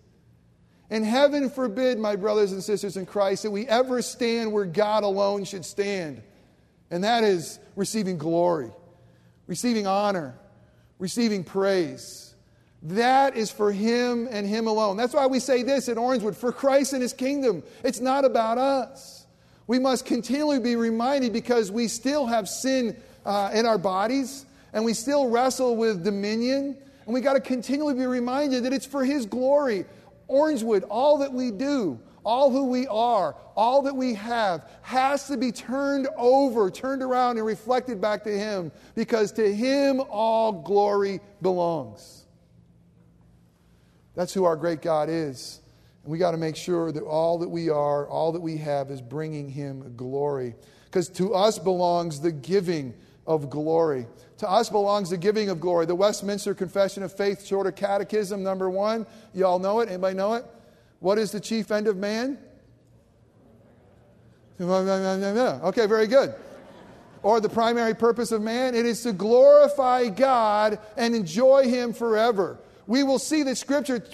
And 0.90 1.04
heaven 1.04 1.48
forbid, 1.48 2.00
my 2.00 2.16
brothers 2.16 2.50
and 2.50 2.60
sisters 2.60 2.96
in 2.96 3.06
Christ, 3.06 3.44
that 3.44 3.52
we 3.52 3.68
ever 3.68 4.02
stand 4.02 4.50
where 4.50 4.64
God 4.64 5.04
alone 5.04 5.44
should 5.44 5.64
stand. 5.64 6.20
And 6.90 7.04
that 7.04 7.22
is 7.22 7.60
receiving 7.76 8.18
glory, 8.18 8.72
receiving 9.46 9.86
honor, 9.86 10.36
receiving 10.98 11.44
praise. 11.44 12.31
That 12.84 13.36
is 13.36 13.50
for 13.50 13.70
Him 13.70 14.28
and 14.30 14.46
Him 14.46 14.66
alone. 14.66 14.96
That's 14.96 15.14
why 15.14 15.26
we 15.26 15.38
say 15.38 15.62
this 15.62 15.88
at 15.88 15.96
Orangewood 15.96 16.34
for 16.34 16.50
Christ 16.50 16.92
and 16.92 17.02
His 17.02 17.12
kingdom. 17.12 17.62
It's 17.84 18.00
not 18.00 18.24
about 18.24 18.58
us. 18.58 19.26
We 19.68 19.78
must 19.78 20.04
continually 20.04 20.58
be 20.58 20.74
reminded 20.74 21.32
because 21.32 21.70
we 21.70 21.86
still 21.86 22.26
have 22.26 22.48
sin 22.48 22.96
uh, 23.24 23.52
in 23.54 23.66
our 23.66 23.78
bodies 23.78 24.46
and 24.72 24.84
we 24.84 24.94
still 24.94 25.28
wrestle 25.28 25.76
with 25.76 26.02
dominion. 26.02 26.76
And 27.04 27.14
we 27.14 27.20
got 27.20 27.34
to 27.34 27.40
continually 27.40 27.94
be 27.94 28.06
reminded 28.06 28.64
that 28.64 28.72
it's 28.72 28.86
for 28.86 29.04
His 29.04 29.26
glory. 29.26 29.84
Orangewood, 30.28 30.84
all 30.88 31.18
that 31.18 31.32
we 31.32 31.50
do, 31.50 32.00
all 32.24 32.50
who 32.50 32.66
we 32.66 32.86
are, 32.88 33.36
all 33.56 33.82
that 33.82 33.94
we 33.94 34.14
have, 34.14 34.68
has 34.82 35.28
to 35.28 35.36
be 35.36 35.52
turned 35.52 36.08
over, 36.16 36.70
turned 36.70 37.02
around, 37.02 37.36
and 37.36 37.46
reflected 37.46 38.00
back 38.00 38.24
to 38.24 38.30
Him 38.30 38.72
because 38.94 39.30
to 39.32 39.54
Him 39.54 40.00
all 40.10 40.52
glory 40.52 41.20
belongs. 41.42 42.21
That's 44.14 44.32
who 44.34 44.44
our 44.44 44.56
great 44.56 44.82
God 44.82 45.08
is. 45.08 45.60
And 46.04 46.12
we 46.12 46.18
got 46.18 46.32
to 46.32 46.36
make 46.36 46.56
sure 46.56 46.92
that 46.92 47.02
all 47.02 47.38
that 47.38 47.48
we 47.48 47.70
are, 47.70 48.06
all 48.08 48.32
that 48.32 48.40
we 48.40 48.56
have, 48.58 48.90
is 48.90 49.00
bringing 49.00 49.48
Him 49.48 49.94
glory. 49.96 50.54
Because 50.84 51.08
to 51.10 51.34
us 51.34 51.58
belongs 51.58 52.20
the 52.20 52.32
giving 52.32 52.92
of 53.26 53.48
glory. 53.48 54.06
To 54.38 54.50
us 54.50 54.68
belongs 54.68 55.10
the 55.10 55.16
giving 55.16 55.48
of 55.48 55.60
glory. 55.60 55.86
The 55.86 55.94
Westminster 55.94 56.54
Confession 56.54 57.02
of 57.02 57.12
Faith, 57.12 57.46
Shorter 57.46 57.72
Catechism, 57.72 58.42
number 58.42 58.68
one. 58.68 59.06
You 59.32 59.46
all 59.46 59.58
know 59.58 59.80
it? 59.80 59.88
Anybody 59.88 60.16
know 60.16 60.34
it? 60.34 60.44
What 61.00 61.18
is 61.18 61.32
the 61.32 61.40
chief 61.40 61.70
end 61.70 61.86
of 61.86 61.96
man? 61.96 62.38
Okay, 64.60 65.86
very 65.86 66.06
good. 66.06 66.34
Or 67.22 67.40
the 67.40 67.48
primary 67.48 67.94
purpose 67.94 68.32
of 68.32 68.42
man? 68.42 68.74
It 68.74 68.84
is 68.84 69.02
to 69.04 69.12
glorify 69.12 70.08
God 70.08 70.78
and 70.96 71.14
enjoy 71.14 71.68
Him 71.68 71.92
forever. 71.92 72.58
We 72.86 73.02
will 73.02 73.18
see 73.18 73.42
that 73.44 73.56
Scripture 73.56 74.04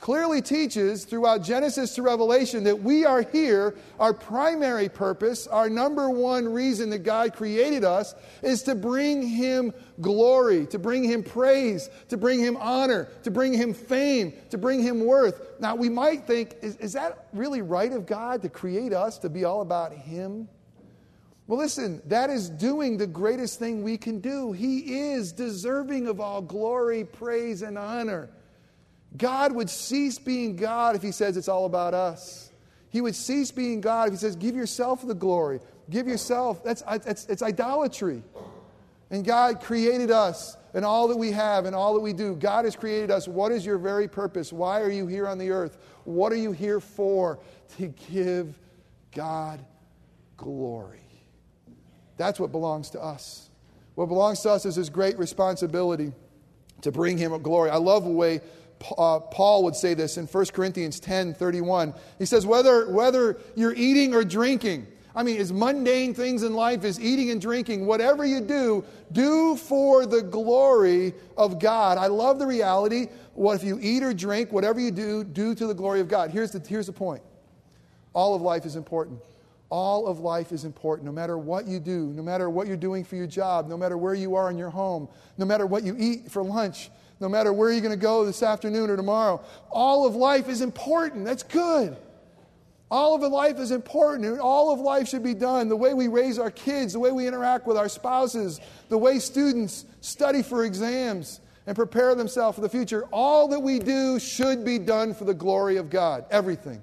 clearly 0.00 0.40
teaches 0.40 1.04
throughout 1.04 1.42
Genesis 1.42 1.94
to 1.94 2.02
Revelation 2.02 2.64
that 2.64 2.82
we 2.82 3.04
are 3.04 3.22
here. 3.22 3.74
Our 4.00 4.14
primary 4.14 4.88
purpose, 4.88 5.46
our 5.46 5.68
number 5.68 6.08
one 6.08 6.50
reason 6.50 6.90
that 6.90 7.00
God 7.00 7.34
created 7.34 7.84
us, 7.84 8.14
is 8.42 8.62
to 8.62 8.74
bring 8.74 9.22
Him 9.22 9.72
glory, 10.00 10.66
to 10.68 10.78
bring 10.78 11.04
Him 11.04 11.22
praise, 11.22 11.90
to 12.08 12.16
bring 12.16 12.40
Him 12.40 12.56
honor, 12.56 13.08
to 13.24 13.30
bring 13.30 13.52
Him 13.52 13.74
fame, 13.74 14.32
to 14.50 14.58
bring 14.58 14.80
Him 14.80 15.04
worth. 15.04 15.60
Now, 15.60 15.74
we 15.74 15.88
might 15.88 16.26
think, 16.26 16.56
is, 16.62 16.76
is 16.76 16.94
that 16.94 17.26
really 17.32 17.62
right 17.62 17.92
of 17.92 18.06
God 18.06 18.42
to 18.42 18.48
create 18.48 18.92
us 18.92 19.18
to 19.18 19.28
be 19.28 19.44
all 19.44 19.60
about 19.60 19.92
Him? 19.92 20.48
Well, 21.46 21.58
listen, 21.58 22.00
that 22.06 22.30
is 22.30 22.48
doing 22.48 22.96
the 22.96 23.06
greatest 23.06 23.58
thing 23.58 23.82
we 23.82 23.98
can 23.98 24.20
do. 24.20 24.52
He 24.52 25.10
is 25.10 25.32
deserving 25.32 26.06
of 26.06 26.18
all 26.18 26.40
glory, 26.40 27.04
praise, 27.04 27.60
and 27.60 27.76
honor. 27.76 28.30
God 29.16 29.52
would 29.52 29.68
cease 29.68 30.18
being 30.18 30.56
God 30.56 30.96
if 30.96 31.02
He 31.02 31.12
says 31.12 31.36
it's 31.36 31.48
all 31.48 31.66
about 31.66 31.92
us. 31.92 32.50
He 32.88 33.00
would 33.00 33.14
cease 33.14 33.50
being 33.50 33.80
God 33.80 34.08
if 34.08 34.14
He 34.14 34.18
says, 34.18 34.36
give 34.36 34.56
yourself 34.56 35.06
the 35.06 35.14
glory. 35.14 35.60
Give 35.90 36.08
yourself. 36.08 36.64
That's, 36.64 36.82
that's 36.82 37.26
it's 37.26 37.42
idolatry. 37.42 38.22
And 39.10 39.24
God 39.24 39.60
created 39.60 40.10
us 40.10 40.56
and 40.72 40.84
all 40.84 41.08
that 41.08 41.16
we 41.16 41.30
have 41.32 41.66
and 41.66 41.76
all 41.76 41.94
that 41.94 42.00
we 42.00 42.14
do. 42.14 42.34
God 42.36 42.64
has 42.64 42.74
created 42.74 43.10
us. 43.10 43.28
What 43.28 43.52
is 43.52 43.66
your 43.66 43.78
very 43.78 44.08
purpose? 44.08 44.52
Why 44.52 44.80
are 44.80 44.90
you 44.90 45.06
here 45.06 45.28
on 45.28 45.38
the 45.38 45.50
earth? 45.50 45.78
What 46.04 46.32
are 46.32 46.36
you 46.36 46.52
here 46.52 46.80
for? 46.80 47.38
To 47.76 47.88
give 48.10 48.58
God 49.12 49.64
glory. 50.36 51.03
That's 52.16 52.38
what 52.38 52.52
belongs 52.52 52.90
to 52.90 53.02
us. 53.02 53.50
What 53.94 54.06
belongs 54.06 54.40
to 54.40 54.50
us 54.50 54.66
is 54.66 54.76
his 54.76 54.90
great 54.90 55.18
responsibility 55.18 56.12
to 56.82 56.92
bring 56.92 57.18
him 57.18 57.36
glory. 57.42 57.70
I 57.70 57.76
love 57.76 58.04
the 58.04 58.10
way 58.10 58.40
uh, 58.98 59.20
Paul 59.20 59.64
would 59.64 59.76
say 59.76 59.94
this 59.94 60.16
in 60.16 60.26
1 60.26 60.46
Corinthians 60.46 61.00
10 61.00 61.34
31. 61.34 61.94
He 62.18 62.26
says, 62.26 62.44
whether, 62.44 62.90
whether 62.90 63.38
you're 63.54 63.74
eating 63.74 64.14
or 64.14 64.24
drinking, 64.24 64.86
I 65.16 65.22
mean, 65.22 65.40
as 65.40 65.52
mundane 65.52 66.12
things 66.12 66.42
in 66.42 66.54
life 66.54 66.82
as 66.84 67.00
eating 67.00 67.30
and 67.30 67.40
drinking, 67.40 67.86
whatever 67.86 68.24
you 68.24 68.40
do, 68.40 68.84
do 69.12 69.56
for 69.56 70.06
the 70.06 70.22
glory 70.22 71.14
of 71.36 71.60
God. 71.60 71.98
I 71.98 72.08
love 72.08 72.40
the 72.40 72.46
reality. 72.46 73.06
What 73.34 73.54
if 73.54 73.64
you 73.64 73.78
eat 73.80 74.02
or 74.02 74.12
drink, 74.12 74.52
whatever 74.52 74.80
you 74.80 74.90
do, 74.90 75.22
do 75.22 75.54
to 75.54 75.66
the 75.68 75.74
glory 75.74 76.00
of 76.00 76.08
God. 76.08 76.30
Here's 76.30 76.50
the, 76.50 76.58
here's 76.58 76.86
the 76.86 76.92
point 76.92 77.22
all 78.12 78.34
of 78.34 78.42
life 78.42 78.64
is 78.64 78.76
important. 78.76 79.20
All 79.76 80.06
of 80.06 80.20
life 80.20 80.52
is 80.52 80.64
important, 80.64 81.04
no 81.04 81.10
matter 81.10 81.36
what 81.36 81.66
you 81.66 81.80
do, 81.80 82.12
no 82.14 82.22
matter 82.22 82.48
what 82.48 82.68
you're 82.68 82.76
doing 82.76 83.02
for 83.02 83.16
your 83.16 83.26
job, 83.26 83.66
no 83.68 83.76
matter 83.76 83.98
where 83.98 84.14
you 84.14 84.36
are 84.36 84.48
in 84.48 84.56
your 84.56 84.70
home, 84.70 85.08
no 85.36 85.44
matter 85.44 85.66
what 85.66 85.82
you 85.82 85.96
eat 85.98 86.30
for 86.30 86.44
lunch, 86.44 86.90
no 87.18 87.28
matter 87.28 87.52
where 87.52 87.72
you're 87.72 87.80
going 87.80 87.90
to 87.90 87.96
go 87.96 88.24
this 88.24 88.44
afternoon 88.44 88.88
or 88.88 88.96
tomorrow. 88.96 89.42
All 89.72 90.06
of 90.06 90.14
life 90.14 90.48
is 90.48 90.60
important. 90.60 91.24
That's 91.24 91.42
good. 91.42 91.96
All 92.88 93.16
of 93.16 93.32
life 93.32 93.58
is 93.58 93.72
important, 93.72 94.26
and 94.26 94.38
all 94.38 94.72
of 94.72 94.78
life 94.78 95.08
should 95.08 95.24
be 95.24 95.34
done. 95.34 95.68
The 95.68 95.74
way 95.74 95.92
we 95.92 96.06
raise 96.06 96.38
our 96.38 96.52
kids, 96.52 96.92
the 96.92 97.00
way 97.00 97.10
we 97.10 97.26
interact 97.26 97.66
with 97.66 97.76
our 97.76 97.88
spouses, 97.88 98.60
the 98.90 98.98
way 98.98 99.18
students 99.18 99.86
study 100.00 100.44
for 100.44 100.64
exams 100.64 101.40
and 101.66 101.74
prepare 101.74 102.14
themselves 102.14 102.54
for 102.54 102.60
the 102.60 102.68
future. 102.68 103.06
All 103.10 103.48
that 103.48 103.58
we 103.58 103.80
do 103.80 104.20
should 104.20 104.64
be 104.64 104.78
done 104.78 105.14
for 105.14 105.24
the 105.24 105.34
glory 105.34 105.78
of 105.78 105.90
God. 105.90 106.26
Everything. 106.30 106.80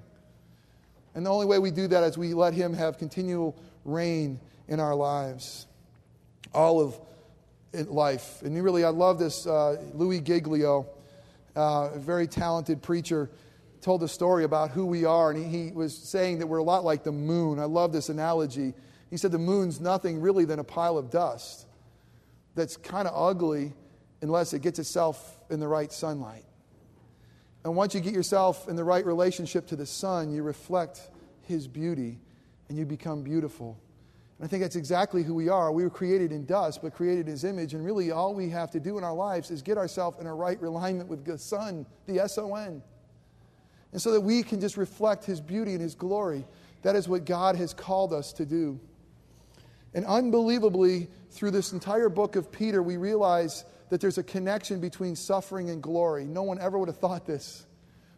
And 1.14 1.26
the 1.26 1.30
only 1.30 1.46
way 1.46 1.58
we 1.58 1.70
do 1.70 1.86
that 1.88 2.04
is 2.04 2.16
we 2.16 2.34
let 2.34 2.54
Him 2.54 2.72
have 2.74 2.98
continual 2.98 3.56
reign 3.84 4.40
in 4.68 4.80
our 4.80 4.94
lives. 4.94 5.66
All 6.54 6.80
of 6.80 6.98
life. 7.72 8.42
And 8.42 8.62
really, 8.62 8.84
I 8.84 8.90
love 8.90 9.18
this. 9.18 9.46
Uh, 9.46 9.82
Louis 9.94 10.20
Giglio, 10.20 10.86
uh, 11.56 11.90
a 11.94 11.98
very 11.98 12.26
talented 12.26 12.82
preacher, 12.82 13.30
told 13.80 14.02
a 14.02 14.08
story 14.08 14.44
about 14.44 14.70
who 14.70 14.86
we 14.86 15.04
are. 15.04 15.30
And 15.30 15.44
he, 15.44 15.66
he 15.66 15.72
was 15.72 15.96
saying 15.96 16.38
that 16.38 16.46
we're 16.46 16.58
a 16.58 16.64
lot 16.64 16.84
like 16.84 17.02
the 17.04 17.12
moon. 17.12 17.58
I 17.58 17.64
love 17.64 17.92
this 17.92 18.08
analogy. 18.08 18.74
He 19.10 19.16
said 19.16 19.32
the 19.32 19.38
moon's 19.38 19.80
nothing 19.80 20.20
really 20.20 20.44
than 20.44 20.58
a 20.58 20.64
pile 20.64 20.96
of 20.96 21.10
dust 21.10 21.66
that's 22.54 22.76
kind 22.76 23.08
of 23.08 23.14
ugly 23.16 23.72
unless 24.20 24.52
it 24.52 24.62
gets 24.62 24.78
itself 24.78 25.38
in 25.50 25.58
the 25.60 25.68
right 25.68 25.92
sunlight. 25.92 26.44
And 27.64 27.76
once 27.76 27.94
you 27.94 28.00
get 28.00 28.12
yourself 28.12 28.68
in 28.68 28.76
the 28.76 28.84
right 28.84 29.06
relationship 29.06 29.66
to 29.68 29.76
the 29.76 29.86
sun, 29.86 30.32
you 30.32 30.42
reflect 30.42 31.08
his 31.42 31.68
beauty 31.68 32.18
and 32.68 32.76
you 32.76 32.84
become 32.84 33.22
beautiful. 33.22 33.78
And 34.38 34.46
I 34.46 34.48
think 34.48 34.62
that's 34.62 34.76
exactly 34.76 35.22
who 35.22 35.34
we 35.34 35.48
are. 35.48 35.70
We 35.70 35.84
were 35.84 35.90
created 35.90 36.32
in 36.32 36.44
dust, 36.44 36.82
but 36.82 36.92
created 36.92 37.26
in 37.26 37.32
his 37.32 37.44
image. 37.44 37.74
And 37.74 37.84
really, 37.84 38.10
all 38.10 38.34
we 38.34 38.48
have 38.48 38.72
to 38.72 38.80
do 38.80 38.98
in 38.98 39.04
our 39.04 39.14
lives 39.14 39.50
is 39.52 39.62
get 39.62 39.78
ourselves 39.78 40.18
in 40.20 40.26
a 40.26 40.34
right 40.34 40.60
alignment 40.60 41.08
with 41.08 41.24
the 41.24 41.38
sun, 41.38 41.86
the 42.06 42.18
S 42.18 42.38
O 42.38 42.54
N. 42.56 42.82
And 43.92 44.02
so 44.02 44.10
that 44.12 44.20
we 44.20 44.42
can 44.42 44.60
just 44.60 44.76
reflect 44.76 45.24
his 45.24 45.40
beauty 45.40 45.72
and 45.72 45.80
his 45.80 45.94
glory. 45.94 46.44
That 46.82 46.96
is 46.96 47.08
what 47.08 47.24
God 47.24 47.54
has 47.56 47.72
called 47.72 48.12
us 48.12 48.32
to 48.32 48.46
do. 48.46 48.80
And 49.94 50.04
unbelievably, 50.06 51.08
through 51.30 51.50
this 51.52 51.72
entire 51.72 52.08
book 52.08 52.34
of 52.34 52.50
Peter, 52.50 52.82
we 52.82 52.96
realize 52.96 53.64
that 53.92 54.00
there's 54.00 54.16
a 54.16 54.22
connection 54.22 54.80
between 54.80 55.14
suffering 55.14 55.68
and 55.68 55.82
glory. 55.82 56.24
No 56.24 56.44
one 56.44 56.58
ever 56.58 56.78
would 56.78 56.88
have 56.88 56.96
thought 56.96 57.26
this. 57.26 57.66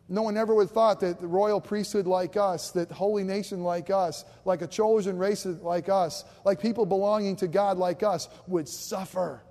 No 0.09 0.23
one 0.23 0.37
ever 0.37 0.55
would 0.55 0.69
have 0.69 0.71
thought 0.71 1.01
that 1.01 1.21
the 1.21 1.27
royal 1.27 1.61
priesthood 1.61 2.07
like 2.07 2.37
us, 2.37 2.71
that 2.71 2.93
holy 2.93 3.25
nation 3.25 3.65
like 3.65 3.91
us, 3.91 4.25
like 4.45 4.63
a 4.63 4.69
chosen 4.69 5.19
race 5.19 5.45
like 5.45 5.89
us, 5.89 6.25
like 6.45 6.63
people 6.63 6.87
belonging 6.87 7.35
to 7.35 7.49
God 7.49 7.77
like 7.77 8.05
us, 8.05 8.29
would 8.47 8.69
suffer. 8.69 9.43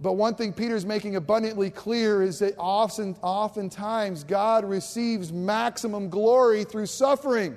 But 0.00 0.14
one 0.14 0.34
thing 0.34 0.52
Peter's 0.52 0.84
making 0.84 1.14
abundantly 1.14 1.70
clear 1.70 2.20
is 2.20 2.40
that 2.40 2.56
often, 2.58 3.14
oftentimes 3.22 4.24
God 4.24 4.64
receives 4.64 5.32
maximum 5.32 6.08
glory 6.08 6.64
through 6.64 6.86
suffering. 6.86 7.56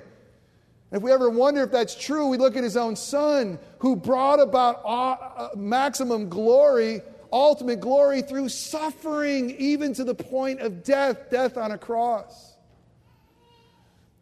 If 0.92 1.02
we 1.02 1.10
ever 1.10 1.28
wonder 1.28 1.62
if 1.62 1.72
that's 1.72 1.94
true, 1.94 2.28
we 2.28 2.38
look 2.38 2.56
at 2.56 2.62
his 2.62 2.76
own 2.76 2.94
son 2.94 3.58
who 3.80 3.96
brought 3.96 4.40
about 4.40 4.82
uh, 4.84 5.48
maximum 5.56 6.28
glory, 6.28 7.02
ultimate 7.32 7.80
glory 7.80 8.22
through 8.22 8.48
suffering, 8.50 9.50
even 9.58 9.92
to 9.94 10.04
the 10.04 10.14
point 10.14 10.60
of 10.60 10.84
death, 10.84 11.28
death 11.30 11.56
on 11.56 11.72
a 11.72 11.78
cross. 11.78 12.56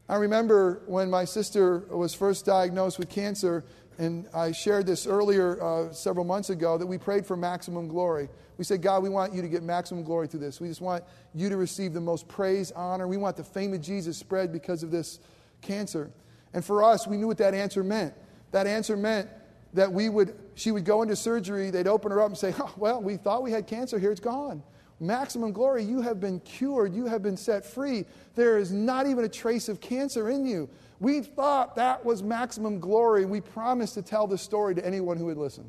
I 0.08 0.16
remember 0.16 0.82
when 0.86 1.10
my 1.10 1.24
sister 1.24 1.80
was 1.90 2.14
first 2.14 2.46
diagnosed 2.46 2.98
with 2.98 3.10
cancer, 3.10 3.64
and 3.98 4.26
I 4.34 4.52
shared 4.52 4.86
this 4.86 5.06
earlier 5.06 5.62
uh, 5.62 5.92
several 5.92 6.24
months 6.24 6.50
ago 6.50 6.76
that 6.78 6.86
we 6.86 6.98
prayed 6.98 7.26
for 7.26 7.36
maximum 7.36 7.88
glory. 7.88 8.28
We 8.56 8.64
said, 8.64 8.82
God, 8.82 9.02
we 9.02 9.08
want 9.08 9.34
you 9.34 9.42
to 9.42 9.48
get 9.48 9.62
maximum 9.62 10.02
glory 10.02 10.28
through 10.28 10.40
this. 10.40 10.60
We 10.60 10.68
just 10.68 10.80
want 10.80 11.04
you 11.34 11.48
to 11.48 11.56
receive 11.56 11.92
the 11.92 12.00
most 12.00 12.26
praise, 12.26 12.72
honor. 12.72 13.06
We 13.06 13.16
want 13.16 13.36
the 13.36 13.44
fame 13.44 13.72
of 13.74 13.80
Jesus 13.80 14.16
spread 14.16 14.52
because 14.52 14.82
of 14.82 14.90
this 14.90 15.20
cancer. 15.60 16.10
And 16.54 16.64
for 16.64 16.82
us, 16.82 17.06
we 17.06 17.16
knew 17.18 17.26
what 17.26 17.38
that 17.38 17.52
answer 17.52 17.84
meant. 17.84 18.14
That 18.52 18.66
answer 18.66 18.96
meant 18.96 19.28
that 19.74 19.92
we 19.92 20.08
would, 20.08 20.38
she 20.54 20.70
would 20.70 20.84
go 20.84 21.02
into 21.02 21.16
surgery, 21.16 21.70
they'd 21.70 21.88
open 21.88 22.12
her 22.12 22.22
up 22.22 22.28
and 22.28 22.38
say, 22.38 22.54
oh, 22.58 22.72
Well, 22.76 23.02
we 23.02 23.16
thought 23.16 23.42
we 23.42 23.50
had 23.50 23.66
cancer, 23.66 23.98
here 23.98 24.12
it's 24.12 24.20
gone. 24.20 24.62
Maximum 25.00 25.52
glory, 25.52 25.82
you 25.82 26.00
have 26.00 26.20
been 26.20 26.38
cured, 26.40 26.94
you 26.94 27.06
have 27.06 27.20
been 27.20 27.36
set 27.36 27.66
free. 27.66 28.04
There 28.36 28.56
is 28.56 28.72
not 28.72 29.08
even 29.08 29.24
a 29.24 29.28
trace 29.28 29.68
of 29.68 29.80
cancer 29.80 30.30
in 30.30 30.46
you. 30.46 30.70
We 31.00 31.20
thought 31.20 31.74
that 31.74 32.04
was 32.04 32.22
maximum 32.22 32.78
glory, 32.78 33.26
we 33.26 33.40
promised 33.40 33.94
to 33.94 34.02
tell 34.02 34.28
the 34.28 34.38
story 34.38 34.76
to 34.76 34.86
anyone 34.86 35.16
who 35.16 35.26
would 35.26 35.36
listen. 35.36 35.68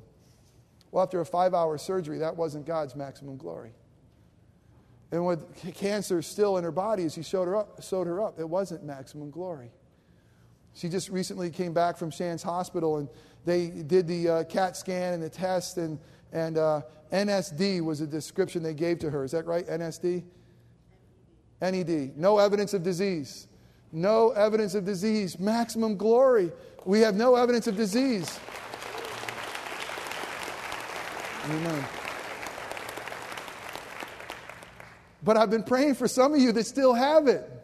Well, 0.91 1.03
after 1.03 1.19
a 1.19 1.25
five 1.25 1.55
hour 1.55 1.77
surgery, 1.79 2.19
that 2.19 2.37
wasn't 2.37 2.67
God's 2.67 2.95
maximum 2.95 3.37
glory. 3.37 3.71
And 5.11 5.25
with 5.25 5.75
cancer 5.75 6.21
still 6.21 6.57
in 6.57 6.63
her 6.63 6.71
body, 6.71 7.05
as 7.05 7.15
he 7.15 7.23
showed 7.23 7.45
her 7.45 7.55
up, 7.55 7.81
sewed 7.83 8.05
her 8.05 8.21
up, 8.21 8.39
it 8.39 8.47
wasn't 8.47 8.83
maximum 8.83 9.31
glory. 9.31 9.71
She 10.75 10.89
just 10.89 11.09
recently 11.09 11.49
came 11.49 11.73
back 11.73 11.97
from 11.97 12.11
Shands 12.11 12.43
Hospital 12.43 12.97
and 12.97 13.09
they 13.45 13.67
did 13.69 14.07
the 14.07 14.29
uh, 14.29 14.43
CAT 14.43 14.75
scan 14.75 15.13
and 15.13 15.23
the 15.23 15.29
test, 15.29 15.77
and, 15.77 15.99
and 16.33 16.57
uh, 16.57 16.81
NSD 17.13 17.81
was 17.81 18.01
a 18.01 18.07
description 18.07 18.63
they 18.63 18.73
gave 18.73 18.99
to 18.99 19.09
her. 19.11 19.23
Is 19.23 19.31
that 19.31 19.45
right? 19.45 19.65
NSD? 19.67 20.23
NED. 21.61 22.17
No 22.17 22.39
evidence 22.39 22.73
of 22.73 22.83
disease. 22.83 23.47
No 23.91 24.31
evidence 24.31 24.73
of 24.73 24.83
disease. 24.83 25.39
Maximum 25.39 25.95
glory. 25.95 26.51
We 26.85 26.99
have 27.01 27.15
no 27.15 27.35
evidence 27.35 27.67
of 27.67 27.77
disease. 27.77 28.39
Amen. 31.45 31.85
But 35.23 35.37
I've 35.37 35.49
been 35.51 35.63
praying 35.63 35.95
for 35.95 36.07
some 36.07 36.33
of 36.33 36.41
you 36.41 36.51
that 36.51 36.65
still 36.65 36.93
have 36.93 37.27
it. 37.27 37.54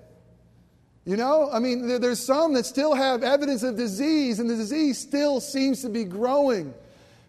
You 1.06 1.18
know, 1.18 1.50
I 1.52 1.60
mean, 1.60 2.00
there's 2.00 2.24
some 2.24 2.54
that 2.54 2.66
still 2.66 2.94
have 2.94 3.24
evidence 3.24 3.64
of 3.64 3.76
disease, 3.76 4.40
and 4.40 4.50
the 4.50 4.56
disease 4.56 5.00
still 5.00 5.40
seems 5.40 5.82
to 5.82 5.90
be 5.90 6.04
growing. 6.04 6.74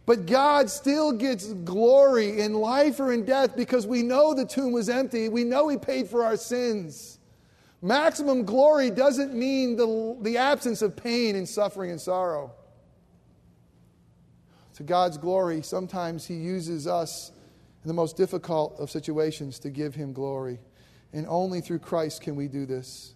But 0.05 0.27
God 0.27 0.69
still 0.69 1.13
gets 1.13 1.53
glory 1.53 2.41
in 2.41 2.55
life 2.55 3.01
or 3.01 3.13
in 3.13 3.25
death 3.25 3.57
because 3.57 3.87
we 3.87 4.03
know 4.03 4.35
the 4.35 4.45
tomb 4.45 4.73
was 4.73 4.89
empty. 4.89 5.29
We 5.29 5.45
know 5.45 5.69
He 5.69 5.79
paid 5.79 6.09
for 6.09 6.25
our 6.25 6.37
sins. 6.37 7.19
Maximum 7.81 8.45
glory 8.45 8.91
doesn't 8.91 9.35
mean 9.35 9.77
the, 9.77 10.17
the 10.21 10.39
absence 10.39 10.83
of 10.83 10.95
pain 10.95 11.37
and 11.37 11.49
suffering 11.49 11.91
and 11.91 12.01
sorrow. 12.01 12.53
To 14.75 14.83
God's 14.83 15.19
glory, 15.19 15.63
sometimes 15.63 16.27
He 16.27 16.35
uses 16.35 16.87
us 16.87 17.33
in 17.83 17.89
the 17.89 17.95
most 17.95 18.17
difficult 18.17 18.79
of 18.79 18.91
situations 18.91 19.59
to 19.61 19.71
give 19.71 19.95
him 19.95 20.13
glory. 20.13 20.59
And 21.13 21.27
only 21.29 21.61
through 21.61 21.81
Christ 21.81 22.23
can 22.23 22.37
we 22.37 22.49
do 22.49 22.65
this. 22.65 23.15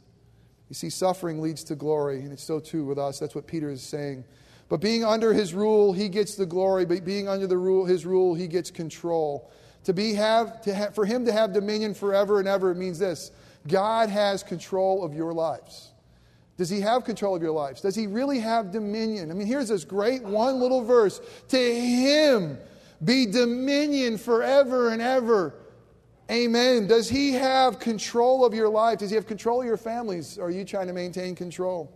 You 0.68 0.74
see, 0.74 0.90
suffering 0.90 1.40
leads 1.40 1.62
to 1.64 1.74
glory, 1.74 2.20
and 2.20 2.32
it's 2.32 2.42
so 2.42 2.58
true 2.60 2.84
with 2.84 2.98
us. 2.98 3.18
That's 3.18 3.34
what 3.34 3.46
Peter 3.46 3.70
is 3.70 3.82
saying. 3.82 4.24
But 4.68 4.80
being 4.80 5.04
under 5.04 5.32
his 5.32 5.54
rule, 5.54 5.92
he 5.92 6.08
gets 6.08 6.34
the 6.34 6.46
glory. 6.46 6.84
But 6.84 7.04
being 7.04 7.28
under 7.28 7.46
the 7.46 7.56
rule, 7.56 7.84
his 7.84 8.04
rule, 8.04 8.34
he 8.34 8.48
gets 8.48 8.70
control. 8.70 9.50
To 9.84 9.92
be 9.92 10.14
have, 10.14 10.60
to 10.62 10.74
have, 10.74 10.94
for 10.94 11.04
him 11.04 11.24
to 11.26 11.32
have 11.32 11.52
dominion 11.52 11.94
forever 11.94 12.40
and 12.40 12.48
ever 12.48 12.72
it 12.72 12.76
means 12.76 12.98
this 12.98 13.30
God 13.68 14.08
has 14.08 14.42
control 14.42 15.04
of 15.04 15.14
your 15.14 15.32
lives. 15.32 15.90
Does 16.56 16.70
he 16.70 16.80
have 16.80 17.04
control 17.04 17.36
of 17.36 17.42
your 17.42 17.52
lives? 17.52 17.82
Does 17.82 17.94
he 17.94 18.06
really 18.06 18.40
have 18.40 18.72
dominion? 18.72 19.30
I 19.30 19.34
mean, 19.34 19.46
here's 19.46 19.68
this 19.68 19.84
great 19.84 20.22
one 20.22 20.58
little 20.58 20.82
verse. 20.82 21.20
To 21.48 21.58
him 21.58 22.58
be 23.04 23.26
dominion 23.26 24.16
forever 24.16 24.88
and 24.88 25.02
ever. 25.02 25.54
Amen. 26.30 26.86
Does 26.88 27.08
he 27.08 27.32
have 27.34 27.78
control 27.78 28.44
of 28.44 28.52
your 28.52 28.68
life? 28.68 28.98
Does 28.98 29.10
he 29.10 29.16
have 29.16 29.26
control 29.26 29.60
of 29.60 29.66
your 29.66 29.76
families? 29.76 30.38
Or 30.38 30.46
are 30.46 30.50
you 30.50 30.64
trying 30.64 30.88
to 30.88 30.92
maintain 30.92 31.36
control? 31.36 31.92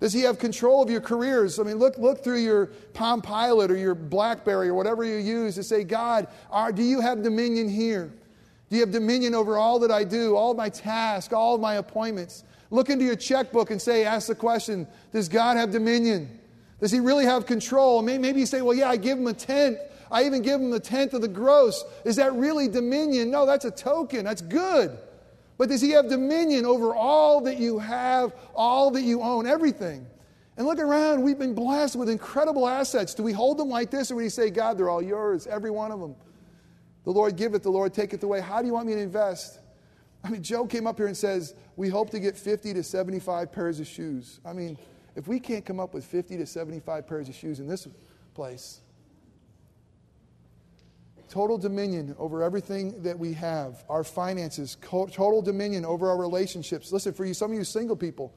Does 0.00 0.12
he 0.12 0.20
have 0.22 0.38
control 0.38 0.82
of 0.82 0.90
your 0.90 1.00
careers? 1.00 1.58
I 1.58 1.64
mean, 1.64 1.76
look, 1.76 1.98
look 1.98 2.22
through 2.22 2.38
your 2.38 2.66
Palm 2.94 3.20
Pilot 3.20 3.70
or 3.70 3.76
your 3.76 3.94
Blackberry 3.94 4.68
or 4.68 4.74
whatever 4.74 5.02
you 5.02 5.16
use 5.16 5.56
to 5.56 5.62
say, 5.62 5.82
God, 5.82 6.28
are, 6.50 6.70
do 6.70 6.82
you 6.82 7.00
have 7.00 7.22
dominion 7.22 7.68
here? 7.68 8.12
Do 8.70 8.76
you 8.76 8.82
have 8.82 8.92
dominion 8.92 9.34
over 9.34 9.56
all 9.56 9.78
that 9.80 9.90
I 9.90 10.04
do, 10.04 10.36
all 10.36 10.54
my 10.54 10.68
tasks, 10.68 11.32
all 11.32 11.58
my 11.58 11.76
appointments? 11.76 12.44
Look 12.70 12.90
into 12.90 13.04
your 13.04 13.16
checkbook 13.16 13.70
and 13.70 13.80
say, 13.80 14.04
ask 14.04 14.28
the 14.28 14.34
question, 14.34 14.86
does 15.10 15.28
God 15.28 15.56
have 15.56 15.72
dominion? 15.72 16.38
Does 16.80 16.92
he 16.92 17.00
really 17.00 17.24
have 17.24 17.46
control? 17.46 18.02
Maybe 18.02 18.38
you 18.38 18.46
say, 18.46 18.62
well, 18.62 18.76
yeah, 18.76 18.90
I 18.90 18.96
give 18.96 19.18
him 19.18 19.26
a 19.26 19.32
tenth. 19.32 19.78
I 20.10 20.24
even 20.24 20.42
give 20.42 20.60
him 20.60 20.70
the 20.70 20.80
tenth 20.80 21.14
of 21.14 21.20
the 21.20 21.28
gross. 21.28 21.84
Is 22.04 22.16
that 22.16 22.32
really 22.34 22.68
dominion? 22.68 23.30
No, 23.30 23.46
that's 23.46 23.64
a 23.64 23.70
token. 23.70 24.24
That's 24.24 24.42
good. 24.42 24.96
But 25.58 25.68
does 25.68 25.80
he 25.80 25.90
have 25.90 26.08
dominion 26.08 26.64
over 26.64 26.94
all 26.94 27.40
that 27.42 27.58
you 27.58 27.78
have, 27.78 28.32
all 28.54 28.90
that 28.92 29.02
you 29.02 29.22
own, 29.22 29.46
everything? 29.46 30.06
And 30.56 30.66
look 30.66 30.78
around, 30.78 31.22
we've 31.22 31.38
been 31.38 31.54
blessed 31.54 31.96
with 31.96 32.08
incredible 32.08 32.66
assets. 32.66 33.14
Do 33.14 33.22
we 33.22 33.32
hold 33.32 33.58
them 33.58 33.68
like 33.68 33.90
this, 33.90 34.10
or 34.10 34.14
do 34.14 34.18
we 34.18 34.28
say, 34.28 34.50
God, 34.50 34.78
they're 34.78 34.88
all 34.88 35.02
yours, 35.02 35.46
every 35.46 35.70
one 35.70 35.92
of 35.92 36.00
them? 36.00 36.16
The 37.04 37.12
Lord 37.12 37.36
giveth, 37.36 37.62
the 37.62 37.70
Lord 37.70 37.94
taketh 37.94 38.22
away. 38.22 38.40
How 38.40 38.60
do 38.60 38.66
you 38.66 38.72
want 38.72 38.86
me 38.86 38.94
to 38.94 39.00
invest? 39.00 39.60
I 40.24 40.30
mean, 40.30 40.42
Joe 40.42 40.66
came 40.66 40.86
up 40.86 40.96
here 40.96 41.06
and 41.06 41.16
says, 41.16 41.54
We 41.76 41.88
hope 41.88 42.10
to 42.10 42.20
get 42.20 42.36
50 42.36 42.74
to 42.74 42.82
75 42.82 43.52
pairs 43.52 43.80
of 43.80 43.86
shoes. 43.86 44.40
I 44.44 44.52
mean, 44.52 44.76
if 45.16 45.26
we 45.28 45.40
can't 45.40 45.64
come 45.64 45.80
up 45.80 45.94
with 45.94 46.04
50 46.04 46.36
to 46.38 46.46
75 46.46 47.06
pairs 47.06 47.28
of 47.28 47.34
shoes 47.34 47.60
in 47.60 47.66
this 47.66 47.86
place, 48.34 48.80
total 51.28 51.58
dominion 51.58 52.14
over 52.18 52.42
everything 52.42 53.02
that 53.02 53.18
we 53.18 53.32
have, 53.34 53.84
our 53.88 54.04
finances, 54.04 54.76
total 54.80 55.42
dominion 55.42 55.84
over 55.84 56.08
our 56.08 56.16
relationships. 56.16 56.92
Listen, 56.92 57.12
for 57.12 57.24
you, 57.24 57.34
some 57.34 57.52
of 57.52 57.58
you 57.58 57.64
single 57.64 57.96
people, 57.96 58.32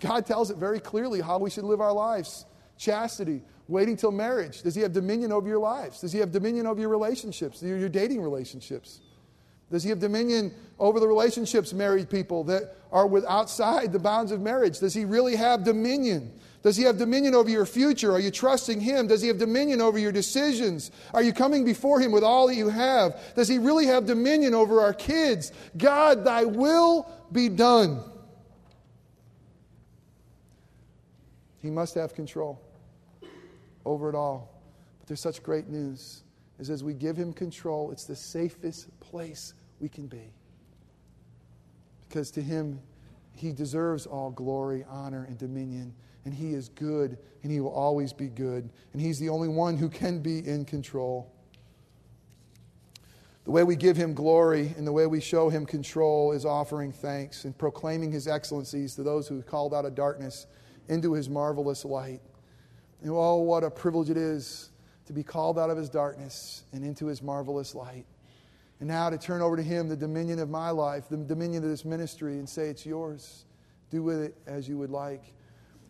God 0.00 0.26
tells 0.26 0.50
it 0.50 0.56
very 0.56 0.80
clearly 0.80 1.20
how 1.20 1.38
we 1.38 1.50
should 1.50 1.64
live 1.64 1.80
our 1.80 1.92
lives. 1.92 2.46
Chastity, 2.78 3.42
waiting 3.68 3.96
till 3.96 4.10
marriage. 4.10 4.62
Does 4.62 4.74
He 4.74 4.80
have 4.80 4.92
dominion 4.92 5.32
over 5.32 5.48
your 5.48 5.58
lives? 5.58 6.00
Does 6.00 6.12
He 6.12 6.18
have 6.18 6.32
dominion 6.32 6.66
over 6.66 6.80
your 6.80 6.88
relationships, 6.88 7.62
your, 7.62 7.78
your 7.78 7.88
dating 7.88 8.22
relationships? 8.22 9.00
Does 9.70 9.82
He 9.82 9.90
have 9.90 9.98
dominion 9.98 10.52
over 10.78 10.98
the 10.98 11.06
relationships, 11.06 11.72
married 11.72 12.08
people, 12.08 12.44
that 12.44 12.76
are 12.90 13.06
with 13.06 13.24
outside 13.26 13.92
the 13.92 13.98
bounds 13.98 14.32
of 14.32 14.40
marriage? 14.40 14.80
Does 14.80 14.94
He 14.94 15.04
really 15.04 15.36
have 15.36 15.64
dominion? 15.64 16.32
Does 16.62 16.76
he 16.76 16.84
have 16.84 16.98
dominion 16.98 17.34
over 17.34 17.48
your 17.48 17.64
future? 17.64 18.12
Are 18.12 18.20
you 18.20 18.30
trusting 18.30 18.80
him? 18.80 19.06
Does 19.06 19.22
he 19.22 19.28
have 19.28 19.38
dominion 19.38 19.80
over 19.80 19.98
your 19.98 20.12
decisions? 20.12 20.90
Are 21.14 21.22
you 21.22 21.32
coming 21.32 21.64
before 21.64 22.00
him 22.00 22.12
with 22.12 22.22
all 22.22 22.48
that 22.48 22.54
you 22.54 22.68
have? 22.68 23.18
Does 23.34 23.48
he 23.48 23.58
really 23.58 23.86
have 23.86 24.04
dominion 24.04 24.52
over 24.52 24.80
our 24.80 24.92
kids? 24.92 25.52
God, 25.78 26.24
thy 26.24 26.44
will 26.44 27.10
be 27.32 27.48
done. 27.48 28.02
He 31.60 31.70
must 31.70 31.94
have 31.94 32.14
control 32.14 32.60
over 33.86 34.10
it 34.10 34.14
all. 34.14 34.60
But 34.98 35.08
there's 35.08 35.20
such 35.20 35.42
great 35.42 35.68
news 35.68 36.24
is 36.58 36.68
as 36.68 36.84
we 36.84 36.92
give 36.92 37.16
him 37.16 37.32
control, 37.32 37.90
it's 37.90 38.04
the 38.04 38.16
safest 38.16 38.88
place 39.00 39.54
we 39.80 39.88
can 39.88 40.06
be. 40.06 40.30
Because 42.06 42.30
to 42.32 42.42
him, 42.42 42.80
he 43.32 43.52
deserves 43.52 44.04
all 44.04 44.30
glory, 44.30 44.84
honor, 44.90 45.24
and 45.24 45.38
dominion 45.38 45.94
and 46.24 46.34
He 46.34 46.54
is 46.54 46.68
good, 46.68 47.18
and 47.42 47.50
He 47.50 47.60
will 47.60 47.72
always 47.72 48.12
be 48.12 48.28
good, 48.28 48.70
and 48.92 49.00
He's 49.00 49.18
the 49.18 49.28
only 49.28 49.48
one 49.48 49.76
who 49.76 49.88
can 49.88 50.20
be 50.20 50.38
in 50.46 50.64
control. 50.64 51.32
The 53.44 53.50
way 53.50 53.64
we 53.64 53.76
give 53.76 53.96
Him 53.96 54.14
glory 54.14 54.74
and 54.76 54.86
the 54.86 54.92
way 54.92 55.06
we 55.06 55.20
show 55.20 55.48
Him 55.48 55.66
control 55.66 56.32
is 56.32 56.44
offering 56.44 56.92
thanks 56.92 57.44
and 57.44 57.56
proclaiming 57.56 58.12
His 58.12 58.28
excellencies 58.28 58.94
to 58.96 59.02
those 59.02 59.26
who 59.26 59.42
called 59.42 59.74
out 59.74 59.84
of 59.84 59.94
darkness 59.94 60.46
into 60.88 61.14
His 61.14 61.28
marvelous 61.28 61.84
light. 61.84 62.20
And 63.02 63.10
oh, 63.10 63.36
what 63.36 63.64
a 63.64 63.70
privilege 63.70 64.10
it 64.10 64.18
is 64.18 64.70
to 65.06 65.12
be 65.12 65.22
called 65.22 65.58
out 65.58 65.70
of 65.70 65.78
His 65.78 65.88
darkness 65.88 66.64
and 66.72 66.84
into 66.84 67.06
His 67.06 67.22
marvelous 67.22 67.74
light. 67.74 68.04
And 68.78 68.88
now 68.88 69.10
to 69.10 69.18
turn 69.18 69.42
over 69.42 69.56
to 69.56 69.62
Him 69.62 69.88
the 69.88 69.96
dominion 69.96 70.38
of 70.38 70.50
my 70.50 70.70
life, 70.70 71.08
the 71.08 71.16
dominion 71.16 71.64
of 71.64 71.70
this 71.70 71.84
ministry, 71.84 72.34
and 72.34 72.48
say, 72.48 72.68
It's 72.68 72.84
yours. 72.84 73.46
Do 73.90 74.02
with 74.02 74.20
it 74.20 74.36
as 74.46 74.68
you 74.68 74.78
would 74.78 74.90
like. 74.90 75.34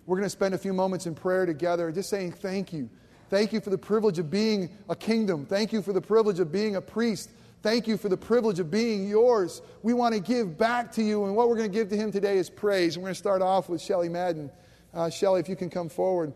We're 0.06 0.16
going 0.16 0.26
to 0.26 0.30
spend 0.30 0.54
a 0.54 0.58
few 0.58 0.72
moments 0.72 1.06
in 1.06 1.14
prayer 1.14 1.46
together, 1.46 1.90
just 1.92 2.10
saying 2.10 2.32
thank 2.32 2.72
you. 2.72 2.88
Thank 3.28 3.52
you 3.52 3.60
for 3.60 3.70
the 3.70 3.78
privilege 3.78 4.18
of 4.18 4.30
being 4.30 4.70
a 4.88 4.96
kingdom. 4.96 5.46
Thank 5.46 5.72
you 5.72 5.82
for 5.82 5.92
the 5.92 6.00
privilege 6.00 6.40
of 6.40 6.50
being 6.50 6.76
a 6.76 6.80
priest. 6.80 7.30
Thank 7.62 7.86
you 7.86 7.96
for 7.96 8.08
the 8.08 8.16
privilege 8.16 8.58
of 8.58 8.70
being 8.70 9.08
yours. 9.08 9.62
We 9.82 9.92
want 9.92 10.14
to 10.14 10.20
give 10.20 10.58
back 10.58 10.90
to 10.92 11.02
you, 11.02 11.24
and 11.26 11.36
what 11.36 11.48
we're 11.48 11.56
going 11.56 11.70
to 11.70 11.78
give 11.78 11.88
to 11.90 11.96
him 11.96 12.10
today 12.10 12.38
is 12.38 12.50
praise. 12.50 12.96
We're 12.96 13.02
going 13.02 13.14
to 13.14 13.18
start 13.18 13.42
off 13.42 13.68
with 13.68 13.80
Shelly 13.80 14.08
Madden. 14.08 14.50
Uh, 14.92 15.10
Shelly, 15.10 15.40
if 15.40 15.48
you 15.48 15.56
can 15.56 15.70
come 15.70 15.88
forward. 15.88 16.32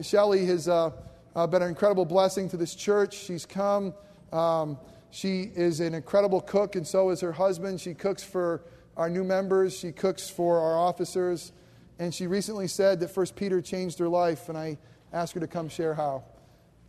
Shelly 0.00 0.46
has 0.46 0.68
uh, 0.68 0.92
uh, 1.34 1.46
been 1.46 1.62
an 1.62 1.68
incredible 1.68 2.04
blessing 2.04 2.48
to 2.50 2.56
this 2.56 2.74
church. 2.74 3.14
She's 3.14 3.44
come. 3.44 3.92
Um, 4.32 4.78
she 5.10 5.50
is 5.54 5.80
an 5.80 5.94
incredible 5.94 6.40
cook, 6.40 6.76
and 6.76 6.86
so 6.86 7.10
is 7.10 7.20
her 7.20 7.32
husband. 7.32 7.80
She 7.80 7.94
cooks 7.94 8.22
for 8.22 8.62
our 8.96 9.08
new 9.08 9.24
members, 9.24 9.78
she 9.78 9.92
cooks 9.92 10.28
for 10.28 10.58
our 10.58 10.76
officers. 10.76 11.52
And 11.98 12.14
she 12.14 12.26
recently 12.26 12.68
said 12.68 13.00
that 13.00 13.08
First 13.08 13.34
Peter 13.34 13.60
changed 13.60 13.98
her 13.98 14.08
life, 14.08 14.48
and 14.48 14.56
I 14.56 14.78
asked 15.12 15.34
her 15.34 15.40
to 15.40 15.48
come 15.48 15.68
share 15.68 15.94
how. 15.94 16.22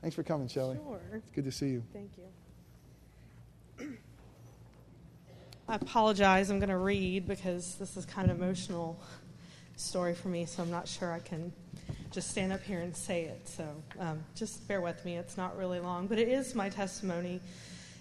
Thanks 0.02 0.16
for 0.16 0.24
coming, 0.24 0.48
Shelly. 0.48 0.78
Sure. 0.78 1.00
It's 1.14 1.32
good 1.32 1.46
to 1.46 1.52
see 1.52 1.70
you. 1.70 1.84
Thank 1.92 2.12
you. 2.18 2.24
I 5.68 5.76
apologize. 5.76 6.50
I'm 6.50 6.60
going 6.60 6.70
to 6.70 6.78
read 6.78 7.28
because 7.28 7.76
this 7.76 7.98
is 7.98 8.06
kind 8.06 8.32
of 8.32 8.38
an 8.38 8.44
emotional 8.44 9.00
story 9.76 10.16
for 10.16 10.30
me, 10.30 10.46
so 10.46 10.64
I'm 10.64 10.72
not 10.72 10.88
sure 10.88 11.12
I 11.12 11.20
can 11.20 11.52
just 12.12 12.32
stand 12.32 12.52
up 12.52 12.62
here 12.64 12.80
and 12.80 12.96
say 12.96 13.26
it. 13.26 13.48
So 13.48 13.64
um, 14.00 14.24
just 14.36 14.68
bear 14.68 14.82
with 14.82 15.04
me. 15.06 15.18
It's 15.18 15.38
not 15.38 15.58
really 15.58 15.80
long, 15.80 16.08
but 16.08 16.18
it 16.18 16.28
is 16.28 16.56
my 16.56 16.70
testimony 16.70 17.40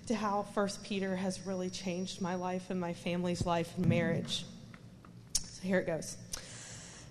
to 0.07 0.15
how 0.15 0.45
First 0.55 0.83
Peter 0.83 1.15
has 1.15 1.47
really 1.47 1.69
changed 1.69 2.23
my 2.23 2.35
life 2.35 2.71
and 2.71 2.81
my 2.81 2.95
family's 2.95 3.45
life 3.45 3.71
and 3.77 3.87
marriage. 3.87 4.47
So 5.35 5.63
here 5.63 5.79
it 5.79 5.87
goes. 5.87 6.17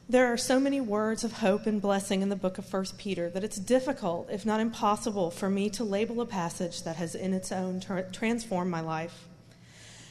There 0.09 0.31
are 0.31 0.37
so 0.37 0.57
many 0.57 0.79
words 0.79 1.25
of 1.25 1.33
hope 1.33 1.65
and 1.65 1.81
blessing 1.81 2.21
in 2.21 2.29
the 2.29 2.37
book 2.37 2.57
of 2.57 2.71
1 2.71 2.85
Peter 2.97 3.29
that 3.31 3.43
it's 3.43 3.57
difficult, 3.57 4.29
if 4.31 4.45
not 4.45 4.61
impossible, 4.61 5.31
for 5.31 5.49
me 5.49 5.69
to 5.71 5.83
label 5.83 6.21
a 6.21 6.25
passage 6.25 6.83
that 6.83 6.95
has 6.95 7.13
in 7.13 7.33
its 7.33 7.51
own 7.51 7.81
tra- 7.81 8.09
transformed 8.09 8.71
my 8.71 8.79
life. 8.79 9.27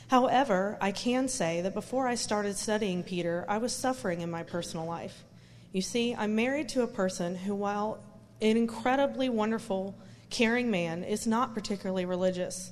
However, 0.08 0.76
I 0.82 0.92
can 0.92 1.28
say 1.28 1.62
that 1.62 1.72
before 1.72 2.06
I 2.06 2.14
started 2.14 2.58
studying 2.58 3.04
Peter, 3.04 3.46
I 3.48 3.56
was 3.56 3.72
suffering 3.72 4.20
in 4.20 4.30
my 4.30 4.42
personal 4.42 4.84
life. 4.84 5.24
You 5.72 5.80
see, 5.80 6.14
I'm 6.14 6.36
married 6.36 6.68
to 6.70 6.82
a 6.82 6.86
person 6.86 7.34
who, 7.34 7.54
while 7.54 7.98
an 8.42 8.58
incredibly 8.58 9.30
wonderful, 9.30 9.94
caring 10.28 10.70
man, 10.70 11.04
is 11.04 11.26
not 11.26 11.54
particularly 11.54 12.04
religious. 12.04 12.70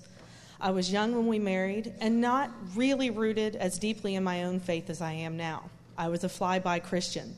I 0.60 0.72
was 0.72 0.92
young 0.92 1.16
when 1.16 1.26
we 1.26 1.38
married 1.38 1.94
and 2.02 2.20
not 2.20 2.50
really 2.74 3.08
rooted 3.08 3.56
as 3.56 3.78
deeply 3.78 4.14
in 4.14 4.22
my 4.22 4.44
own 4.44 4.60
faith 4.60 4.90
as 4.90 5.00
I 5.00 5.12
am 5.12 5.38
now. 5.38 5.70
I 5.96 6.08
was 6.08 6.24
a 6.24 6.28
fly-by 6.28 6.80
Christian. 6.80 7.36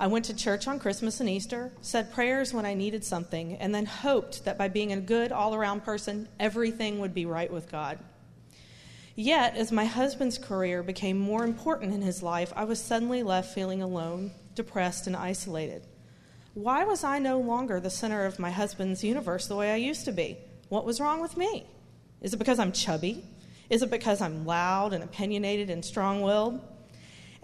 I 0.00 0.06
went 0.06 0.26
to 0.26 0.36
church 0.36 0.68
on 0.68 0.78
Christmas 0.78 1.18
and 1.18 1.28
Easter, 1.28 1.72
said 1.80 2.12
prayers 2.12 2.54
when 2.54 2.64
I 2.64 2.74
needed 2.74 3.04
something, 3.04 3.56
and 3.56 3.74
then 3.74 3.86
hoped 3.86 4.44
that 4.44 4.56
by 4.56 4.68
being 4.68 4.92
a 4.92 5.00
good 5.00 5.32
all 5.32 5.54
around 5.54 5.84
person, 5.84 6.28
everything 6.38 7.00
would 7.00 7.14
be 7.14 7.26
right 7.26 7.52
with 7.52 7.70
God. 7.70 7.98
Yet, 9.16 9.56
as 9.56 9.72
my 9.72 9.84
husband's 9.84 10.38
career 10.38 10.84
became 10.84 11.18
more 11.18 11.42
important 11.42 11.92
in 11.92 12.02
his 12.02 12.22
life, 12.22 12.52
I 12.54 12.62
was 12.62 12.80
suddenly 12.80 13.24
left 13.24 13.52
feeling 13.52 13.82
alone, 13.82 14.30
depressed, 14.54 15.08
and 15.08 15.16
isolated. 15.16 15.84
Why 16.54 16.84
was 16.84 17.02
I 17.02 17.18
no 17.18 17.40
longer 17.40 17.80
the 17.80 17.90
center 17.90 18.24
of 18.24 18.38
my 18.38 18.52
husband's 18.52 19.02
universe 19.02 19.48
the 19.48 19.56
way 19.56 19.72
I 19.72 19.76
used 19.76 20.04
to 20.04 20.12
be? 20.12 20.38
What 20.68 20.84
was 20.84 21.00
wrong 21.00 21.20
with 21.20 21.36
me? 21.36 21.66
Is 22.20 22.32
it 22.32 22.38
because 22.38 22.60
I'm 22.60 22.70
chubby? 22.70 23.24
Is 23.68 23.82
it 23.82 23.90
because 23.90 24.20
I'm 24.20 24.46
loud 24.46 24.92
and 24.92 25.02
opinionated 25.02 25.70
and 25.70 25.84
strong 25.84 26.22
willed? 26.22 26.60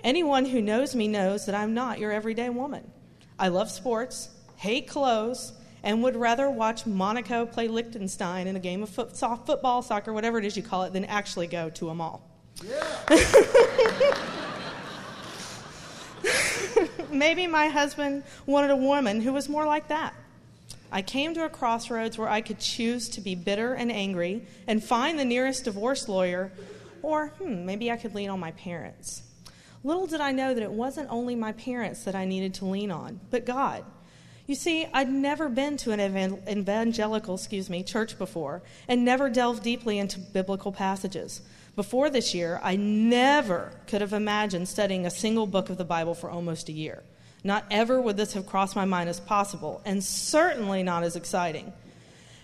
Anyone 0.05 0.45
who 0.45 0.61
knows 0.61 0.95
me 0.95 1.09
knows 1.09 1.47
that 1.47 1.55
I'm 1.55 1.73
not 1.73 1.99
your 1.99 2.13
everyday 2.13 2.51
woman. 2.51 2.91
I 3.39 3.49
love 3.49 3.71
sports, 3.71 4.29
hate 4.57 4.87
clothes, 4.87 5.55
and 5.83 6.03
would 6.03 6.15
rather 6.15 6.51
watch 6.51 6.85
Monaco 6.85 7.47
play 7.47 7.69
Liechtenstein 7.69 8.47
in 8.47 8.55
a 8.55 8.61
game 8.61 8.83
of 8.83 8.91
foot, 8.91 9.17
soft 9.17 9.47
football, 9.47 9.81
soccer, 9.81 10.13
whatever 10.13 10.39
it 10.39 10.45
is 10.45 10.59
you 10.59 10.63
call 10.63 10.83
it, 10.83 10.93
than 10.93 11.07
actually 11.07 11.47
go 11.47 11.71
to 11.71 11.89
a 11.89 11.95
mall. 11.95 12.29
Yeah. 12.63 12.85
Maybe 17.11 17.47
my 17.47 17.69
husband 17.69 18.25
wanted 18.45 18.73
a 18.73 18.77
woman 18.77 19.23
who 19.23 19.33
was 19.33 19.49
more 19.49 19.65
like 19.65 19.89
that. 19.89 20.13
I 20.93 21.01
came 21.01 21.33
to 21.33 21.47
a 21.47 21.49
crossroads 21.49 22.19
where 22.19 22.29
I 22.29 22.43
could 22.43 22.61
choose 22.61 23.09
to 23.11 23.23
be 23.23 23.35
bitter 23.35 23.73
and 23.73 23.91
angry 23.91 24.47
and 24.67 24.85
find 24.85 25.19
the 25.19 25.25
nearest 25.25 25.65
divorce 25.65 26.11
lawyer, 26.11 26.53
or 27.03 27.29
hmm, 27.39 27.65
maybe 27.65 27.91
I 27.91 27.97
could 27.97 28.15
lean 28.15 28.29
on 28.29 28.39
my 28.39 28.51
parents. 28.53 29.23
Little 29.85 30.07
did 30.07 30.23
I 30.23 30.33
know 30.33 30.55
that 30.55 30.63
it 30.63 30.73
wasn't 30.73 31.11
only 31.11 31.35
my 31.37 31.53
parents 31.53 32.05
that 32.05 32.15
I 32.15 32.25
needed 32.25 32.55
to 32.55 32.65
lean 32.65 32.91
on, 32.91 33.21
but 33.31 33.45
God. 33.45 33.85
You 34.47 34.55
see, 34.55 34.87
I'd 34.93 35.11
never 35.11 35.49
been 35.49 35.77
to 35.79 35.93
an 35.93 36.01
evangelical, 36.49 37.35
excuse 37.35 37.71
me, 37.71 37.83
church 37.83 38.19
before 38.19 38.63
and 38.89 39.05
never 39.05 39.31
delved 39.31 39.63
deeply 39.63 39.99
into 39.99 40.19
biblical 40.19 40.73
passages. 40.73 41.43
Before 41.77 42.09
this 42.09 42.35
year, 42.35 42.61
I 42.63 42.77
never 42.77 43.73
could 43.87 44.01
have 44.01 44.13
imagined 44.13 44.69
studying 44.69 45.07
a 45.07 45.11
single 45.11 45.47
book 45.47 45.71
of 45.71 45.79
the 45.79 45.85
Bible 45.85 46.15
for 46.15 46.31
almost 46.31 46.69
a 46.69 46.73
year. 46.73 47.03
Not 47.43 47.65
ever 47.71 48.01
would 48.01 48.17
this 48.17 48.33
have 48.35 48.47
crossed 48.47 48.77
my 48.77 48.87
mind 48.87 49.11
as 49.11 49.21
possible, 49.21 49.83
and 49.85 50.03
certainly 50.03 50.83
not 50.83 51.05
as 51.05 51.17
exciting. 51.17 51.73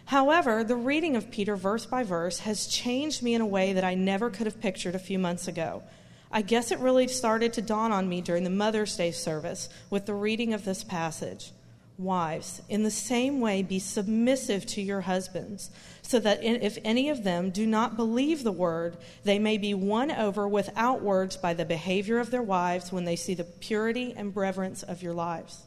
However, 0.06 0.64
the 0.64 0.76
reading 0.76 1.16
of 1.16 1.30
Peter 1.30 1.56
verse 1.56 1.86
by 1.86 2.02
verse 2.02 2.40
has 2.40 2.66
changed 2.66 3.22
me 3.22 3.34
in 3.34 3.40
a 3.40 3.46
way 3.46 3.72
that 3.74 3.84
I 3.84 3.94
never 3.94 4.28
could 4.28 4.46
have 4.46 4.60
pictured 4.60 4.94
a 4.94 4.98
few 4.98 5.18
months 5.18 5.48
ago. 5.48 5.82
I 6.32 6.42
guess 6.42 6.70
it 6.70 6.78
really 6.78 7.08
started 7.08 7.52
to 7.54 7.62
dawn 7.62 7.90
on 7.90 8.08
me 8.08 8.20
during 8.20 8.44
the 8.44 8.50
Mother's 8.50 8.96
Day 8.96 9.10
service 9.10 9.68
with 9.90 10.06
the 10.06 10.14
reading 10.14 10.54
of 10.54 10.64
this 10.64 10.84
passage. 10.84 11.52
Wives, 11.98 12.62
in 12.68 12.82
the 12.82 12.90
same 12.90 13.40
way, 13.40 13.62
be 13.62 13.78
submissive 13.78 14.64
to 14.66 14.80
your 14.80 15.02
husbands, 15.02 15.70
so 16.00 16.18
that 16.20 16.42
if 16.42 16.78
any 16.82 17.10
of 17.10 17.24
them 17.24 17.50
do 17.50 17.66
not 17.66 17.96
believe 17.96 18.42
the 18.42 18.52
word, 18.52 18.96
they 19.24 19.38
may 19.38 19.58
be 19.58 19.74
won 19.74 20.10
over 20.10 20.48
without 20.48 21.02
words 21.02 21.36
by 21.36 21.52
the 21.52 21.66
behavior 21.66 22.18
of 22.18 22.30
their 22.30 22.42
wives 22.42 22.90
when 22.90 23.04
they 23.04 23.16
see 23.16 23.34
the 23.34 23.44
purity 23.44 24.14
and 24.16 24.34
reverence 24.34 24.82
of 24.82 25.02
your 25.02 25.12
lives. 25.12 25.64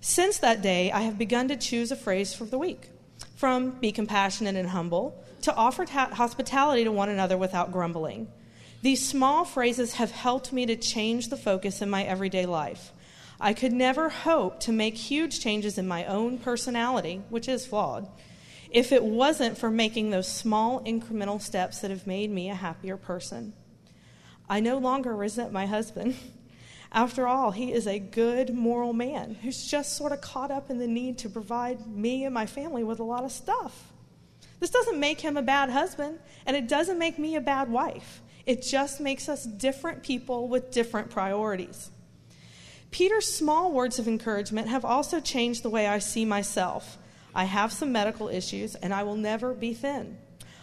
Since 0.00 0.38
that 0.38 0.60
day, 0.62 0.90
I 0.90 1.02
have 1.02 1.18
begun 1.18 1.46
to 1.48 1.56
choose 1.56 1.92
a 1.92 1.96
phrase 1.96 2.34
for 2.34 2.44
the 2.44 2.58
week 2.58 2.90
from 3.36 3.70
be 3.70 3.92
compassionate 3.92 4.56
and 4.56 4.70
humble 4.70 5.24
to 5.42 5.54
offer 5.54 5.84
hospitality 5.86 6.82
to 6.82 6.90
one 6.90 7.10
another 7.10 7.36
without 7.36 7.70
grumbling. 7.70 8.26
These 8.80 9.08
small 9.08 9.44
phrases 9.44 9.94
have 9.94 10.12
helped 10.12 10.52
me 10.52 10.64
to 10.66 10.76
change 10.76 11.28
the 11.28 11.36
focus 11.36 11.82
in 11.82 11.90
my 11.90 12.04
everyday 12.04 12.46
life. 12.46 12.92
I 13.40 13.52
could 13.52 13.72
never 13.72 14.08
hope 14.08 14.60
to 14.60 14.72
make 14.72 14.96
huge 14.96 15.40
changes 15.40 15.78
in 15.78 15.88
my 15.88 16.04
own 16.06 16.38
personality, 16.38 17.22
which 17.28 17.48
is 17.48 17.66
flawed, 17.66 18.08
if 18.70 18.92
it 18.92 19.02
wasn't 19.02 19.58
for 19.58 19.70
making 19.70 20.10
those 20.10 20.28
small 20.28 20.82
incremental 20.84 21.40
steps 21.40 21.80
that 21.80 21.90
have 21.90 22.06
made 22.06 22.30
me 22.30 22.50
a 22.50 22.54
happier 22.54 22.96
person. 22.96 23.52
I 24.48 24.60
no 24.60 24.78
longer 24.78 25.14
resent 25.14 25.52
my 25.52 25.66
husband. 25.66 26.14
After 26.92 27.26
all, 27.26 27.50
he 27.50 27.72
is 27.72 27.86
a 27.86 27.98
good, 27.98 28.54
moral 28.54 28.92
man 28.92 29.34
who's 29.42 29.66
just 29.66 29.96
sort 29.96 30.12
of 30.12 30.20
caught 30.20 30.50
up 30.50 30.70
in 30.70 30.78
the 30.78 30.86
need 30.86 31.18
to 31.18 31.28
provide 31.28 31.86
me 31.86 32.24
and 32.24 32.32
my 32.32 32.46
family 32.46 32.82
with 32.82 32.98
a 32.98 33.04
lot 33.04 33.24
of 33.24 33.32
stuff. 33.32 33.92
This 34.58 34.70
doesn't 34.70 34.98
make 34.98 35.20
him 35.20 35.36
a 35.36 35.42
bad 35.42 35.68
husband, 35.68 36.18
and 36.46 36.56
it 36.56 36.68
doesn't 36.68 36.98
make 36.98 37.18
me 37.18 37.36
a 37.36 37.40
bad 37.40 37.70
wife. 37.70 38.22
It 38.48 38.62
just 38.62 38.98
makes 38.98 39.28
us 39.28 39.44
different 39.44 40.02
people 40.02 40.48
with 40.48 40.70
different 40.70 41.10
priorities. 41.10 41.90
Peter's 42.90 43.30
small 43.30 43.72
words 43.72 43.98
of 43.98 44.08
encouragement 44.08 44.68
have 44.68 44.86
also 44.86 45.20
changed 45.20 45.62
the 45.62 45.68
way 45.68 45.86
I 45.86 45.98
see 45.98 46.24
myself. 46.24 46.96
I 47.34 47.44
have 47.44 47.74
some 47.74 47.92
medical 47.92 48.30
issues, 48.30 48.74
and 48.74 48.94
I 48.94 49.02
will 49.02 49.16
never 49.16 49.52
be 49.52 49.74
thin. 49.74 50.16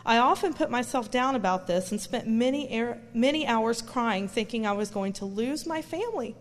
I 0.04 0.18
often 0.18 0.56
put 0.56 0.72
myself 0.72 1.12
down 1.12 1.36
about 1.36 1.68
this 1.68 1.92
and 1.92 2.02
spent 2.02 2.28
many, 2.28 2.96
many 3.14 3.46
hours 3.46 3.84
crying, 3.84 4.28
thinking 4.30 4.66
I 4.66 4.72
was 4.72 4.90
going 4.90 5.14
to 5.14 5.26
lose 5.26 5.68
my 5.68 5.84
family 5.84 6.36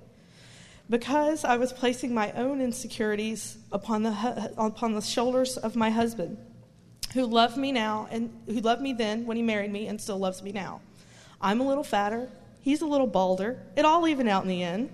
because 0.89 1.45
I 1.45 1.59
was 1.59 1.75
placing 1.75 2.15
my 2.15 2.33
own 2.33 2.63
insecurities 2.63 3.59
upon 3.71 4.03
the, 4.03 4.55
upon 4.57 4.95
the 4.95 5.03
shoulders 5.03 5.59
of 5.59 5.77
my 5.77 5.91
husband, 5.91 6.39
who 7.13 7.27
loved 7.27 7.59
me 7.59 7.71
now 7.71 8.09
and 8.11 8.33
who 8.47 8.61
loved 8.61 8.81
me 8.81 8.95
then 8.95 9.27
when 9.27 9.37
he 9.37 9.43
married 9.43 9.71
me 9.71 9.89
and 9.89 10.01
still 10.01 10.19
loves 10.19 10.43
me 10.43 10.51
now. 10.51 10.81
I'm 11.45 11.61
a 11.61 11.69
little 11.69 11.85
fatter, 11.85 12.31
he's 12.63 12.81
a 12.81 12.87
little 12.87 13.07
balder. 13.07 13.61
It 13.77 13.85
all 13.85 14.09
evened 14.09 14.31
out 14.31 14.45
in 14.45 14.49
the 14.49 14.63
end. 14.63 14.89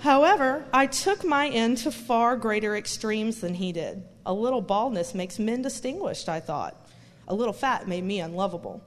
However, 0.00 0.64
I 0.72 0.88
took 0.88 1.24
my 1.24 1.48
end 1.48 1.78
to 1.78 1.92
far 1.92 2.36
greater 2.36 2.76
extremes 2.76 3.40
than 3.40 3.54
he 3.54 3.70
did. 3.70 4.02
A 4.26 4.32
little 4.32 4.60
baldness 4.60 5.14
makes 5.14 5.38
men 5.38 5.62
distinguished, 5.62 6.28
I 6.28 6.40
thought. 6.40 6.88
A 7.28 7.34
little 7.34 7.52
fat 7.52 7.86
made 7.86 8.02
me 8.02 8.18
unlovable. 8.18 8.82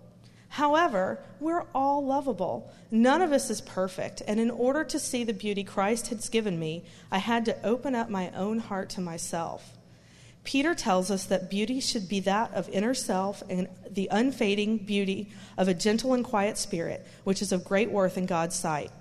However, 0.50 1.20
we're 1.40 1.66
all 1.74 2.06
lovable. 2.06 2.70
None 2.92 3.22
of 3.22 3.32
us 3.32 3.50
is 3.50 3.62
perfect, 3.62 4.22
and 4.28 4.38
in 4.38 4.52
order 4.52 4.84
to 4.84 5.00
see 5.00 5.24
the 5.24 5.34
beauty 5.34 5.64
Christ 5.64 6.08
has 6.08 6.28
given 6.28 6.60
me, 6.60 6.84
I 7.10 7.20
had 7.20 7.46
to 7.46 7.66
open 7.66 7.96
up 7.96 8.10
my 8.10 8.32
own 8.32 8.60
heart 8.60 8.90
to 8.92 9.02
myself. 9.02 9.78
Peter 10.44 10.74
tells 10.74 11.12
us 11.12 11.26
that 11.26 11.50
beauty 11.50 11.80
should 11.80 12.10
be 12.10 12.20
that 12.22 12.54
of 12.54 12.68
inner 12.70 12.94
self 12.94 13.44
and 13.50 13.68
the 13.90 14.08
unfading 14.12 14.78
beauty 14.80 15.30
of 15.58 15.68
a 15.68 15.74
gentle 15.74 16.14
and 16.14 16.26
quiet 16.26 16.58
spirit, 16.58 17.06
which 17.24 17.42
is 17.42 17.52
of 17.52 17.64
great 17.64 17.92
worth 17.92 18.18
in 18.18 18.26
God's 18.26 18.56
sight. 18.56 18.92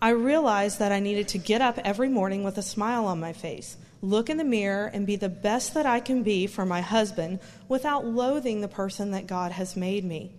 I 0.00 0.10
realized 0.10 0.78
that 0.78 0.92
I 0.92 1.00
needed 1.00 1.28
to 1.28 1.38
get 1.38 1.60
up 1.60 1.78
every 1.84 2.08
morning 2.08 2.42
with 2.42 2.56
a 2.56 2.62
smile 2.62 3.04
on 3.04 3.20
my 3.20 3.34
face, 3.34 3.76
look 4.00 4.30
in 4.30 4.38
the 4.38 4.44
mirror, 4.44 4.86
and 4.86 5.06
be 5.06 5.16
the 5.16 5.28
best 5.28 5.74
that 5.74 5.84
I 5.84 6.00
can 6.00 6.22
be 6.22 6.46
for 6.46 6.64
my 6.64 6.80
husband 6.80 7.40
without 7.68 8.06
loathing 8.06 8.62
the 8.62 8.68
person 8.68 9.10
that 9.10 9.26
God 9.26 9.52
has 9.52 9.76
made 9.76 10.04
me. 10.04 10.32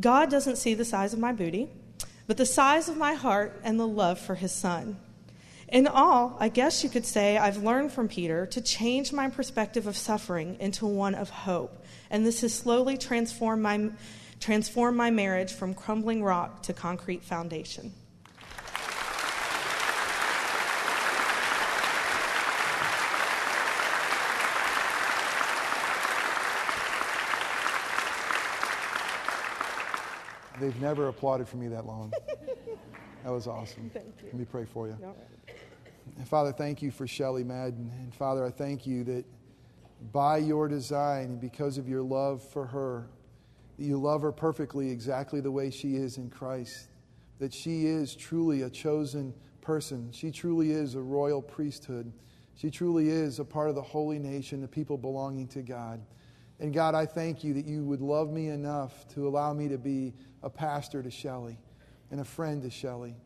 God 0.00 0.30
doesn't 0.30 0.56
see 0.56 0.72
the 0.72 0.86
size 0.86 1.12
of 1.12 1.18
my 1.18 1.32
booty, 1.32 1.68
but 2.26 2.38
the 2.38 2.46
size 2.46 2.88
of 2.88 2.96
my 2.96 3.12
heart 3.12 3.60
and 3.62 3.78
the 3.78 3.86
love 3.86 4.18
for 4.18 4.36
his 4.36 4.52
son. 4.52 4.96
In 5.70 5.86
all, 5.86 6.36
I 6.40 6.48
guess 6.48 6.82
you 6.82 6.90
could 6.90 7.06
say 7.06 7.38
I've 7.38 7.58
learned 7.58 7.92
from 7.92 8.08
Peter 8.08 8.44
to 8.46 8.60
change 8.60 9.12
my 9.12 9.30
perspective 9.30 9.86
of 9.86 9.96
suffering 9.96 10.56
into 10.58 10.84
one 10.84 11.14
of 11.14 11.30
hope, 11.30 11.84
and 12.10 12.26
this 12.26 12.40
has 12.40 12.52
slowly 12.52 12.98
transformed 12.98 13.62
my, 13.62 13.90
transformed 14.40 14.96
my 14.96 15.10
marriage 15.10 15.52
from 15.52 15.74
crumbling 15.74 16.24
rock 16.24 16.64
to 16.64 16.72
concrete 16.72 17.22
foundation. 17.22 17.92
They've 30.58 30.80
never 30.80 31.06
applauded 31.06 31.48
for 31.48 31.58
me 31.58 31.68
that 31.68 31.86
long. 31.86 32.12
that 33.24 33.30
was 33.30 33.46
awesome. 33.46 33.88
Let 33.94 34.34
me 34.34 34.44
pray 34.44 34.64
for 34.64 34.88
you. 34.88 34.98
Father, 36.26 36.52
thank 36.52 36.82
you 36.82 36.90
for 36.90 37.06
Shelly 37.06 37.44
Madden. 37.44 37.92
And 37.98 38.14
Father, 38.14 38.44
I 38.44 38.50
thank 38.50 38.86
you 38.86 39.04
that 39.04 39.24
by 40.12 40.38
your 40.38 40.68
design 40.68 41.24
and 41.24 41.40
because 41.40 41.78
of 41.78 41.88
your 41.88 42.02
love 42.02 42.42
for 42.42 42.66
her, 42.66 43.08
that 43.78 43.84
you 43.84 43.98
love 43.98 44.22
her 44.22 44.32
perfectly 44.32 44.90
exactly 44.90 45.40
the 45.40 45.50
way 45.50 45.70
she 45.70 45.96
is 45.96 46.16
in 46.16 46.30
Christ. 46.30 46.88
That 47.38 47.52
she 47.52 47.86
is 47.86 48.14
truly 48.14 48.62
a 48.62 48.70
chosen 48.70 49.34
person. 49.60 50.10
She 50.12 50.30
truly 50.30 50.72
is 50.72 50.94
a 50.94 51.00
royal 51.00 51.42
priesthood. 51.42 52.12
She 52.54 52.70
truly 52.70 53.08
is 53.08 53.38
a 53.38 53.44
part 53.44 53.68
of 53.68 53.74
the 53.74 53.82
holy 53.82 54.18
nation, 54.18 54.60
the 54.60 54.68
people 54.68 54.98
belonging 54.98 55.48
to 55.48 55.62
God. 55.62 56.00
And 56.58 56.74
God, 56.74 56.94
I 56.94 57.06
thank 57.06 57.42
you 57.42 57.54
that 57.54 57.64
you 57.64 57.84
would 57.84 58.02
love 58.02 58.30
me 58.30 58.48
enough 58.48 59.08
to 59.14 59.26
allow 59.26 59.54
me 59.54 59.68
to 59.68 59.78
be 59.78 60.12
a 60.42 60.50
pastor 60.50 61.02
to 61.02 61.10
Shelly 61.10 61.58
and 62.10 62.20
a 62.20 62.24
friend 62.24 62.62
to 62.62 62.70
Shelly. 62.70 63.16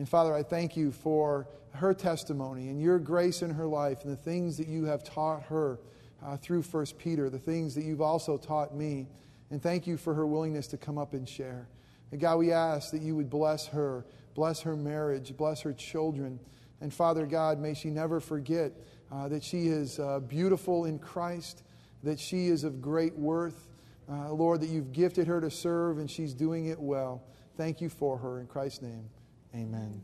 And 0.00 0.08
Father, 0.08 0.32
I 0.32 0.42
thank 0.42 0.78
you 0.78 0.92
for 0.92 1.46
her 1.74 1.92
testimony 1.92 2.70
and 2.70 2.80
your 2.80 2.98
grace 2.98 3.42
in 3.42 3.50
her 3.50 3.66
life 3.66 4.02
and 4.02 4.10
the 4.10 4.16
things 4.16 4.56
that 4.56 4.66
you 4.66 4.86
have 4.86 5.04
taught 5.04 5.42
her 5.42 5.78
uh, 6.24 6.38
through 6.38 6.62
First 6.62 6.96
Peter, 6.96 7.28
the 7.28 7.38
things 7.38 7.74
that 7.74 7.84
you've 7.84 8.00
also 8.00 8.38
taught 8.38 8.74
me. 8.74 9.08
And 9.50 9.62
thank 9.62 9.86
you 9.86 9.98
for 9.98 10.14
her 10.14 10.26
willingness 10.26 10.68
to 10.68 10.78
come 10.78 10.96
up 10.96 11.12
and 11.12 11.28
share. 11.28 11.68
And 12.12 12.18
God, 12.18 12.38
we 12.38 12.50
ask 12.50 12.92
that 12.92 13.02
you 13.02 13.14
would 13.14 13.28
bless 13.28 13.66
her, 13.66 14.06
bless 14.34 14.62
her 14.62 14.74
marriage, 14.74 15.36
bless 15.36 15.60
her 15.60 15.74
children. 15.74 16.40
And 16.80 16.94
Father 16.94 17.26
God, 17.26 17.58
may 17.58 17.74
she 17.74 17.90
never 17.90 18.20
forget 18.20 18.72
uh, 19.12 19.28
that 19.28 19.44
she 19.44 19.66
is 19.66 19.98
uh, 19.98 20.20
beautiful 20.20 20.86
in 20.86 20.98
Christ 20.98 21.62
that 22.04 22.18
she 22.18 22.46
is 22.46 22.64
of 22.64 22.80
great 22.80 23.14
worth. 23.18 23.68
Uh, 24.10 24.32
Lord, 24.32 24.62
that 24.62 24.70
you've 24.70 24.94
gifted 24.94 25.26
her 25.26 25.42
to 25.42 25.50
serve 25.50 25.98
and 25.98 26.10
she's 26.10 26.32
doing 26.32 26.68
it 26.68 26.80
well. 26.80 27.22
Thank 27.58 27.82
you 27.82 27.90
for 27.90 28.16
her. 28.16 28.40
In 28.40 28.46
Christ's 28.46 28.80
name, 28.80 29.10
amen. 29.54 30.00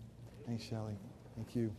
Thanks, 0.47 0.65
Shelly. 0.65 0.95
Thank 1.35 1.55
you. 1.55 1.73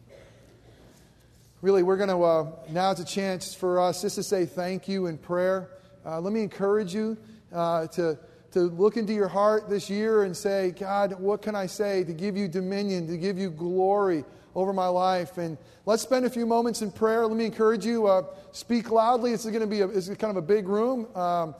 Really, 1.61 1.83
we're 1.83 1.97
going 1.97 2.09
to, 2.09 2.23
uh, 2.23 2.51
now 2.69 2.91
it's 2.91 2.99
a 2.99 3.05
chance 3.05 3.53
for 3.53 3.79
us 3.79 4.01
just 4.01 4.15
to 4.15 4.23
say 4.23 4.45
thank 4.45 4.87
you 4.87 5.07
in 5.07 5.17
prayer. 5.17 5.69
Uh, 6.05 6.19
let 6.21 6.31
me 6.31 6.41
encourage 6.41 6.93
you 6.93 7.17
uh, 7.51 7.87
to, 7.87 8.17
to 8.51 8.61
look 8.61 8.97
into 8.97 9.13
your 9.13 9.27
heart 9.27 9.69
this 9.69 9.89
year 9.89 10.23
and 10.23 10.35
say, 10.35 10.71
God, 10.71 11.19
what 11.19 11.41
can 11.41 11.55
I 11.55 11.65
say 11.65 12.03
to 12.03 12.13
give 12.13 12.37
you 12.37 12.47
dominion, 12.47 13.07
to 13.07 13.17
give 13.17 13.37
you 13.37 13.49
glory 13.49 14.23
over 14.57 14.73
my 14.73 14.87
life. 14.87 15.37
And 15.37 15.55
let's 15.85 16.01
spend 16.01 16.25
a 16.25 16.29
few 16.29 16.47
moments 16.47 16.81
in 16.81 16.91
prayer. 16.91 17.27
Let 17.27 17.37
me 17.37 17.45
encourage 17.45 17.85
you, 17.85 18.07
uh, 18.07 18.23
speak 18.51 18.89
loudly. 18.89 19.31
This 19.31 19.45
is 19.45 19.51
going 19.51 19.61
to 19.61 19.67
be 19.67 19.81
a, 19.81 19.87
it's 19.87 20.07
kind 20.15 20.31
of 20.31 20.37
a 20.37 20.41
big 20.41 20.67
room. 20.67 21.07
Um, 21.15 21.53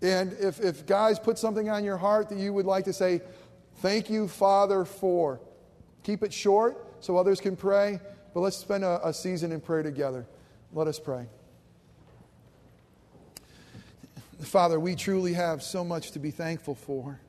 and 0.00 0.32
if, 0.40 0.58
if 0.58 0.86
guys 0.86 1.18
put 1.18 1.38
something 1.38 1.68
on 1.68 1.84
your 1.84 1.98
heart 1.98 2.30
that 2.30 2.38
you 2.38 2.52
would 2.54 2.66
like 2.66 2.84
to 2.86 2.92
say, 2.92 3.20
thank 3.82 4.08
you, 4.08 4.28
Father, 4.28 4.84
for, 4.84 5.40
keep 6.02 6.22
it 6.22 6.32
short 6.32 6.86
so 7.00 7.16
others 7.16 7.40
can 7.40 7.56
pray. 7.56 8.00
But 8.32 8.40
let's 8.40 8.56
spend 8.56 8.84
a, 8.84 9.06
a 9.06 9.12
season 9.12 9.52
in 9.52 9.60
prayer 9.60 9.82
together. 9.82 10.26
Let 10.72 10.86
us 10.86 10.98
pray. 10.98 11.26
Father, 14.40 14.80
we 14.80 14.96
truly 14.96 15.34
have 15.34 15.62
so 15.62 15.84
much 15.84 16.12
to 16.12 16.18
be 16.18 16.30
thankful 16.30 16.74
for. 16.74 17.20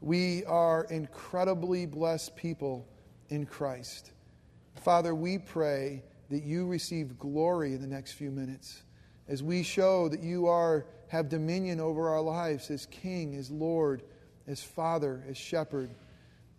We 0.00 0.44
are 0.46 0.84
incredibly 0.84 1.84
blessed 1.86 2.36
people 2.36 2.86
in 3.28 3.44
Christ. 3.44 4.12
Father, 4.76 5.14
we 5.14 5.38
pray 5.38 6.02
that 6.30 6.42
you 6.42 6.66
receive 6.66 7.18
glory 7.18 7.74
in 7.74 7.80
the 7.80 7.86
next 7.86 8.12
few 8.12 8.30
minutes 8.30 8.82
as 9.28 9.42
we 9.42 9.62
show 9.62 10.08
that 10.08 10.20
you 10.20 10.46
are 10.46 10.86
have 11.08 11.28
dominion 11.28 11.80
over 11.80 12.08
our 12.08 12.20
lives 12.20 12.70
as 12.70 12.86
king, 12.86 13.36
as 13.36 13.50
Lord, 13.50 14.02
as 14.46 14.62
Father, 14.62 15.22
as 15.28 15.36
shepherd. 15.36 15.90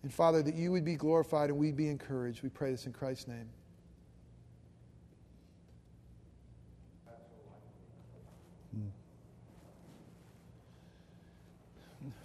And 0.04 0.14
Father, 0.14 0.42
that 0.44 0.56
you 0.56 0.72
would 0.72 0.86
be 0.86 0.96
glorified 0.96 1.50
and 1.50 1.58
we'd 1.58 1.78
be 1.78 1.90
encouraged. 1.90 2.44
We 2.44 2.50
pray 2.50 2.72
this 2.72 2.86
in 2.86 2.94
Christ's 2.94 3.28
name. 3.28 3.50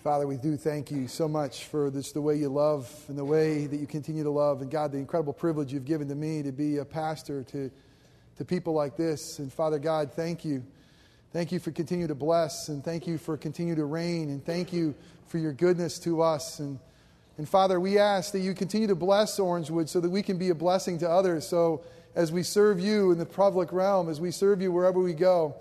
Father, 0.02 0.26
we 0.26 0.36
do 0.36 0.56
thank 0.56 0.90
you 0.90 1.06
so 1.06 1.28
much 1.28 1.66
for 1.66 1.88
this, 1.88 2.10
the 2.10 2.20
way 2.20 2.34
you 2.34 2.48
love 2.48 2.92
and 3.06 3.16
the 3.16 3.24
way 3.24 3.68
that 3.68 3.76
you 3.76 3.86
continue 3.86 4.24
to 4.24 4.30
love. 4.30 4.60
And 4.60 4.68
God, 4.68 4.90
the 4.90 4.98
incredible 4.98 5.32
privilege 5.32 5.72
you've 5.72 5.84
given 5.84 6.08
to 6.08 6.16
me 6.16 6.42
to 6.42 6.50
be 6.50 6.78
a 6.78 6.84
pastor 6.84 7.44
to, 7.44 7.70
to 8.36 8.44
people 8.44 8.72
like 8.72 8.96
this. 8.96 9.38
And 9.38 9.52
Father 9.52 9.78
God, 9.78 10.12
thank 10.12 10.44
you. 10.44 10.64
Thank 11.32 11.50
you 11.50 11.60
for 11.60 11.70
continue 11.70 12.06
to 12.08 12.14
bless 12.14 12.68
and 12.68 12.84
thank 12.84 13.06
you 13.06 13.16
for 13.16 13.38
continue 13.38 13.74
to 13.74 13.86
reign 13.86 14.28
and 14.28 14.44
thank 14.44 14.70
you 14.70 14.94
for 15.28 15.38
your 15.38 15.54
goodness 15.54 15.98
to 16.00 16.20
us. 16.20 16.58
And, 16.58 16.78
and 17.38 17.48
Father, 17.48 17.80
we 17.80 17.98
ask 17.98 18.32
that 18.32 18.40
you 18.40 18.52
continue 18.52 18.86
to 18.88 18.94
bless 18.94 19.38
Orangewood 19.40 19.88
so 19.88 19.98
that 20.00 20.10
we 20.10 20.22
can 20.22 20.36
be 20.36 20.50
a 20.50 20.54
blessing 20.54 20.98
to 20.98 21.08
others. 21.08 21.48
So 21.48 21.84
as 22.14 22.30
we 22.30 22.42
serve 22.42 22.80
you 22.80 23.12
in 23.12 23.18
the 23.18 23.24
public 23.24 23.72
realm, 23.72 24.10
as 24.10 24.20
we 24.20 24.30
serve 24.30 24.60
you 24.60 24.70
wherever 24.70 25.00
we 25.00 25.14
go, 25.14 25.56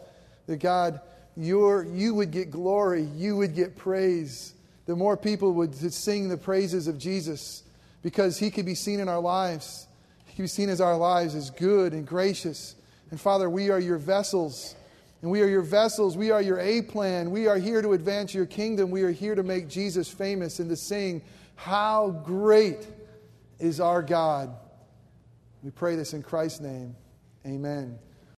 that 0.47 0.57
God, 0.57 0.99
your, 1.37 1.85
you 1.85 2.15
would 2.15 2.31
get 2.31 2.51
glory, 2.51 3.03
you 3.15 3.37
would 3.37 3.55
get 3.55 3.77
praise. 3.77 4.53
The 4.87 4.95
more 4.97 5.15
people 5.15 5.53
would 5.53 5.73
sing 5.93 6.27
the 6.27 6.35
praises 6.35 6.89
of 6.89 6.97
Jesus 6.97 7.63
because 8.01 8.37
he 8.37 8.51
could 8.51 8.65
be 8.65 8.75
seen 8.75 8.99
in 8.99 9.07
our 9.07 9.21
lives. 9.21 9.87
He 10.25 10.35
could 10.35 10.43
be 10.43 10.47
seen 10.47 10.67
as 10.67 10.81
our 10.81 10.97
lives 10.97 11.33
as 11.33 11.49
good 11.49 11.93
and 11.93 12.05
gracious. 12.05 12.75
And 13.09 13.21
Father, 13.21 13.49
we 13.49 13.69
are 13.69 13.79
your 13.79 13.97
vessels. 13.97 14.75
And 15.21 15.29
we 15.29 15.41
are 15.41 15.47
your 15.47 15.61
vessels. 15.61 16.17
We 16.17 16.31
are 16.31 16.41
your 16.41 16.59
A 16.59 16.81
plan. 16.81 17.29
We 17.29 17.47
are 17.47 17.57
here 17.57 17.81
to 17.81 17.93
advance 17.93 18.33
your 18.33 18.47
kingdom. 18.47 18.89
We 18.89 19.03
are 19.03 19.11
here 19.11 19.35
to 19.35 19.43
make 19.43 19.67
Jesus 19.67 20.09
famous 20.09 20.59
and 20.59 20.69
to 20.69 20.75
sing, 20.75 21.21
How 21.55 22.09
great 22.25 22.87
is 23.59 23.79
our 23.79 24.01
God. 24.01 24.55
We 25.61 25.69
pray 25.69 25.95
this 25.95 26.13
in 26.13 26.23
Christ's 26.23 26.61
name. 26.61 26.95
Amen. 27.45 27.99